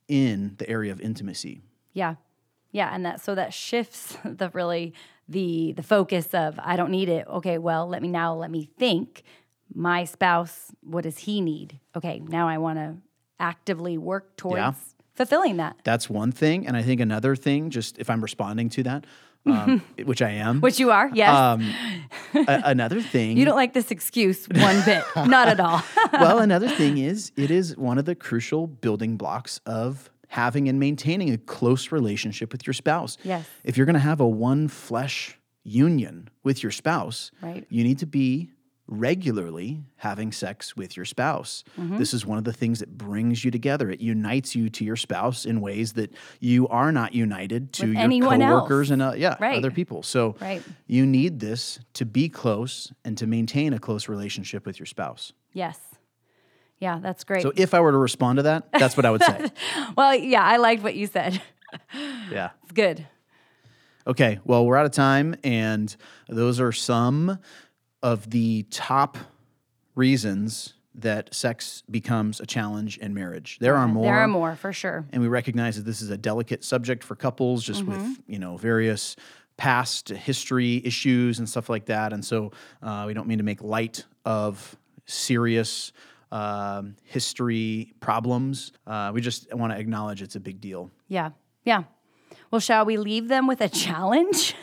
in 0.08 0.54
the 0.58 0.68
area 0.68 0.92
of 0.92 1.00
intimacy. 1.00 1.62
Yeah. 1.92 2.16
Yeah. 2.72 2.90
And 2.92 3.04
that 3.06 3.20
so 3.20 3.34
that 3.34 3.52
shifts 3.54 4.16
the 4.24 4.50
really 4.50 4.92
the 5.28 5.72
the 5.72 5.82
focus 5.82 6.32
of 6.34 6.58
I 6.62 6.76
don't 6.76 6.90
need 6.90 7.08
it. 7.08 7.26
Okay, 7.26 7.58
well, 7.58 7.88
let 7.88 8.02
me 8.02 8.08
now 8.08 8.34
let 8.34 8.50
me 8.50 8.68
think. 8.78 9.22
My 9.74 10.04
spouse, 10.04 10.70
what 10.82 11.02
does 11.02 11.18
he 11.18 11.40
need? 11.40 11.80
Okay, 11.96 12.20
now 12.20 12.46
I 12.48 12.58
want 12.58 12.78
to 12.78 12.96
actively 13.40 13.98
work 13.98 14.36
towards 14.36 14.58
Yeah. 14.58 14.72
fulfilling 15.14 15.56
that. 15.56 15.76
That's 15.82 16.08
one 16.08 16.30
thing. 16.30 16.66
And 16.68 16.76
I 16.76 16.82
think 16.82 17.00
another 17.00 17.34
thing, 17.34 17.70
just 17.70 17.98
if 17.98 18.08
I'm 18.08 18.22
responding 18.22 18.68
to 18.70 18.84
that, 18.84 19.06
um, 19.46 19.80
which 20.04 20.22
I 20.22 20.30
am, 20.30 20.60
Which 20.60 20.78
you 20.80 20.90
are, 20.90 21.10
yes. 21.14 21.28
um, 21.34 21.72
a- 22.34 22.62
another 22.64 23.00
thing. 23.00 23.36
you 23.36 23.44
don't 23.44 23.56
like 23.56 23.72
this 23.72 23.90
excuse 23.90 24.46
one 24.48 24.82
bit. 24.84 25.04
Not 25.16 25.48
at 25.48 25.60
all. 25.60 25.82
well, 26.12 26.38
another 26.38 26.68
thing 26.68 26.98
is 26.98 27.32
it 27.36 27.50
is 27.50 27.76
one 27.76 27.98
of 27.98 28.04
the 28.04 28.14
crucial 28.14 28.66
building 28.66 29.16
blocks 29.16 29.60
of 29.66 30.10
having 30.28 30.68
and 30.68 30.80
maintaining 30.80 31.30
a 31.32 31.38
close 31.38 31.92
relationship 31.92 32.50
with 32.52 32.66
your 32.66 32.74
spouse. 32.74 33.16
Yes. 33.22 33.46
If 33.64 33.76
you're 33.76 33.86
going 33.86 33.94
to 33.94 34.00
have 34.00 34.20
a 34.20 34.26
one 34.28 34.68
flesh 34.68 35.38
union 35.62 36.28
with 36.44 36.62
your 36.62 36.72
spouse, 36.72 37.30
Right. 37.42 37.64
you 37.68 37.84
need 37.84 37.98
to 38.00 38.06
be 38.06 38.50
regularly 38.88 39.82
having 39.96 40.30
sex 40.32 40.76
with 40.76 40.96
your 40.96 41.04
spouse. 41.04 41.64
This 41.76 42.14
is 42.14 42.24
one 42.24 42.38
of 42.38 42.44
the 42.44 42.52
things 42.52 42.78
that 42.80 42.96
brings 42.96 43.44
you 43.44 43.50
together. 43.50 43.90
It 43.90 44.00
unites 44.00 44.54
you 44.54 44.70
to 44.70 44.84
your 44.84 44.96
spouse 44.96 45.44
in 45.44 45.60
ways 45.60 45.94
that 45.94 46.12
you 46.40 46.68
are 46.68 46.92
not 46.92 47.14
united 47.14 47.72
to 47.74 47.86
With 47.86 47.94
your 47.94 48.02
anyone 48.02 48.40
coworkers 48.40 48.90
else. 48.90 48.92
and 48.92 49.02
uh, 49.02 49.12
yeah, 49.16 49.36
Right. 49.40 49.58
other 49.58 49.70
people. 49.70 50.02
So 50.02 50.36
Right. 50.40 50.62
you 50.86 51.04
need 51.06 51.40
this 51.40 51.80
to 51.94 52.04
be 52.06 52.28
close 52.28 52.92
and 53.04 53.18
to 53.18 53.26
maintain 53.26 53.72
a 53.72 53.78
close 53.78 54.08
relationship 54.08 54.64
with 54.66 54.78
your 54.78 54.86
spouse. 54.86 55.32
Yes. 55.52 55.78
Yeah, 56.78 56.98
that's 57.02 57.24
great. 57.24 57.42
So 57.42 57.52
if 57.56 57.72
I 57.74 57.80
were 57.80 57.90
to 57.92 57.98
respond 57.98 58.36
to 58.36 58.42
that, 58.44 58.68
that's 58.72 58.96
what 58.96 59.06
I 59.06 59.10
would 59.10 59.22
say. 59.24 59.50
well, 59.96 60.14
yeah, 60.14 60.42
I 60.44 60.58
liked 60.58 60.82
what 60.82 60.94
you 60.94 61.06
said. 61.06 61.40
yeah. 62.30 62.50
It's 62.64 62.72
good. 62.72 63.06
Okay, 64.06 64.38
well, 64.44 64.64
we're 64.64 64.76
out 64.76 64.86
of 64.86 64.92
time, 64.92 65.34
and 65.42 65.94
those 66.28 66.60
are 66.60 66.70
some 66.70 67.38
of 68.06 68.30
the 68.30 68.62
top 68.70 69.18
reasons 69.94 70.74
that 70.94 71.34
sex 71.34 71.82
becomes 71.90 72.40
a 72.40 72.46
challenge 72.46 72.96
in 72.98 73.12
marriage. 73.12 73.58
There 73.60 73.76
are 73.76 73.88
more. 73.88 74.04
There 74.04 74.14
are 74.14 74.28
more 74.28 74.56
for 74.56 74.72
sure. 74.72 75.04
And 75.12 75.20
we 75.20 75.28
recognize 75.28 75.76
that 75.76 75.84
this 75.84 76.00
is 76.00 76.10
a 76.10 76.16
delicate 76.16 76.64
subject 76.64 77.04
for 77.04 77.16
couples, 77.16 77.64
just 77.64 77.82
Mm-hmm. 77.84 77.90
with 78.10 78.18
you 78.26 78.38
know 78.38 78.56
various 78.56 79.16
past 79.56 80.08
history 80.10 80.80
issues 80.84 81.38
and 81.38 81.48
stuff 81.48 81.68
like 81.68 81.86
that. 81.86 82.12
And 82.12 82.24
so 82.24 82.52
uh, 82.82 83.04
we 83.06 83.14
don't 83.14 83.26
mean 83.26 83.38
to 83.38 83.44
make 83.44 83.62
light 83.62 84.04
of 84.24 84.76
serious 85.06 85.92
um, 86.30 86.94
history 87.04 87.92
problems. 88.00 88.72
Uh, 88.86 89.10
we 89.14 89.20
just 89.20 89.52
want 89.54 89.72
to 89.72 89.78
acknowledge 89.78 90.22
it's 90.22 90.36
a 90.36 90.40
big 90.40 90.60
deal. 90.60 90.90
Yeah. 91.08 91.30
Yeah. 91.64 91.84
Well, 92.50 92.60
shall 92.60 92.84
we 92.84 92.96
leave 92.96 93.28
them 93.28 93.46
with 93.46 93.60
a 93.60 93.68
challenge? 93.84 94.54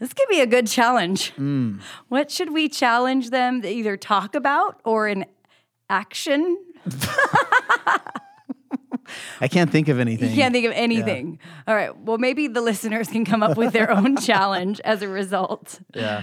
This 0.00 0.12
could 0.12 0.28
be 0.28 0.40
a 0.40 0.46
good 0.46 0.66
challenge. 0.66 1.30
Hmm. 1.30 1.78
What 2.08 2.30
should 2.30 2.52
we 2.52 2.68
challenge 2.68 3.30
them 3.30 3.62
to 3.62 3.68
either 3.68 3.96
talk 3.96 4.34
about 4.34 4.80
or 4.84 5.08
in 5.08 5.24
action? 5.90 6.58
I 9.40 9.48
can't 9.48 9.70
think 9.70 9.88
of 9.88 9.98
anything. 9.98 10.30
You 10.30 10.36
can't 10.36 10.52
think 10.52 10.66
of 10.66 10.72
anything. 10.72 11.38
All 11.66 11.74
right. 11.74 11.96
Well, 11.96 12.18
maybe 12.18 12.46
the 12.48 12.60
listeners 12.60 13.08
can 13.08 13.24
come 13.24 13.42
up 13.42 13.56
with 13.56 13.72
their 13.72 13.90
own 13.90 14.16
challenge 14.20 14.80
as 14.84 15.00
a 15.02 15.08
result. 15.08 15.80
Yeah. 15.94 16.22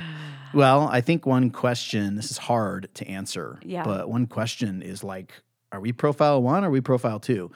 Well, 0.53 0.87
I 0.87 1.01
think 1.01 1.25
one 1.25 1.49
question, 1.49 2.15
this 2.15 2.31
is 2.31 2.37
hard 2.37 2.89
to 2.95 3.07
answer, 3.07 3.59
Yeah. 3.63 3.83
but 3.83 4.09
one 4.09 4.27
question 4.27 4.81
is 4.81 5.03
like, 5.03 5.33
are 5.71 5.79
we 5.81 5.91
profile 5.91 6.41
one 6.41 6.63
or 6.63 6.67
are 6.67 6.71
we 6.71 6.79
profile 6.81 7.19
two? 7.19 7.51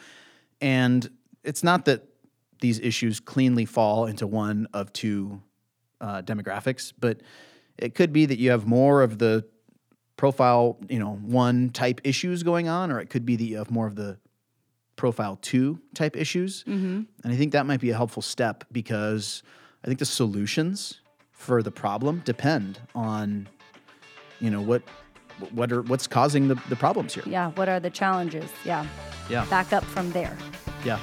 And 0.60 1.10
it's 1.44 1.64
not 1.64 1.86
that 1.86 2.04
these 2.60 2.80
issues 2.80 3.20
cleanly 3.20 3.66
fall 3.66 4.06
into 4.06 4.28
one 4.28 4.68
of 4.74 4.92
two 4.92 5.42
uh, 6.02 6.22
demographics, 6.22 6.94
but 7.00 7.22
it 7.78 7.96
could 7.96 8.12
be 8.12 8.26
that 8.26 8.40
you 8.40 8.52
have 8.52 8.66
more 8.68 9.02
of 9.02 9.18
the 9.20 9.46
profile, 10.18 10.78
you 10.90 11.00
know, 11.00 11.16
one 11.22 11.70
type 11.70 12.02
issues 12.04 12.44
going 12.44 12.68
on, 12.68 12.92
or 12.92 13.00
it 13.00 13.10
could 13.10 13.26
be 13.26 13.36
that 13.36 13.46
you 13.46 13.58
have 13.58 13.72
more 13.72 13.88
of 13.88 13.96
the 13.96 14.18
profile 14.98 15.38
two 15.42 15.80
type 15.94 16.18
issues. 16.18 16.66
And 16.68 17.08
I 17.24 17.36
think 17.36 17.54
that 17.54 17.66
might 17.66 17.80
be 17.80 17.90
a 17.90 17.96
helpful 17.96 18.22
step 18.22 18.66
because 18.72 19.44
I 19.84 19.88
think 19.88 20.00
the 20.00 20.06
solutions 20.06 21.00
for 21.32 21.64
the 21.64 21.72
problem 21.72 22.22
depend 22.26 22.80
on, 22.94 23.48
you 24.42 24.50
know, 24.50 24.62
what 24.62 24.82
what 25.52 25.72
are 25.72 25.84
what's 25.84 26.06
causing 26.06 26.50
the, 26.50 26.56
the 26.68 26.76
problems 26.76 27.14
here. 27.14 27.24
Yeah. 27.26 27.52
What 27.52 27.70
are 27.70 27.80
the 27.80 27.90
challenges? 27.90 28.50
Yeah. 28.66 28.86
Yeah. 29.30 29.46
Back 29.46 29.72
up 29.72 29.86
from 29.86 30.12
there. 30.12 30.38
Yeah. 30.84 31.00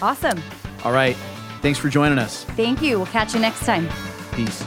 Awesome. 0.00 0.40
All 0.84 0.92
right. 0.92 1.16
Thanks 1.62 1.78
for 1.78 1.88
joining 1.88 2.18
us. 2.18 2.44
Thank 2.44 2.82
you. 2.82 2.98
We'll 2.98 3.06
catch 3.06 3.34
you 3.34 3.40
next 3.40 3.64
time. 3.66 3.88
Peace. 4.32 4.64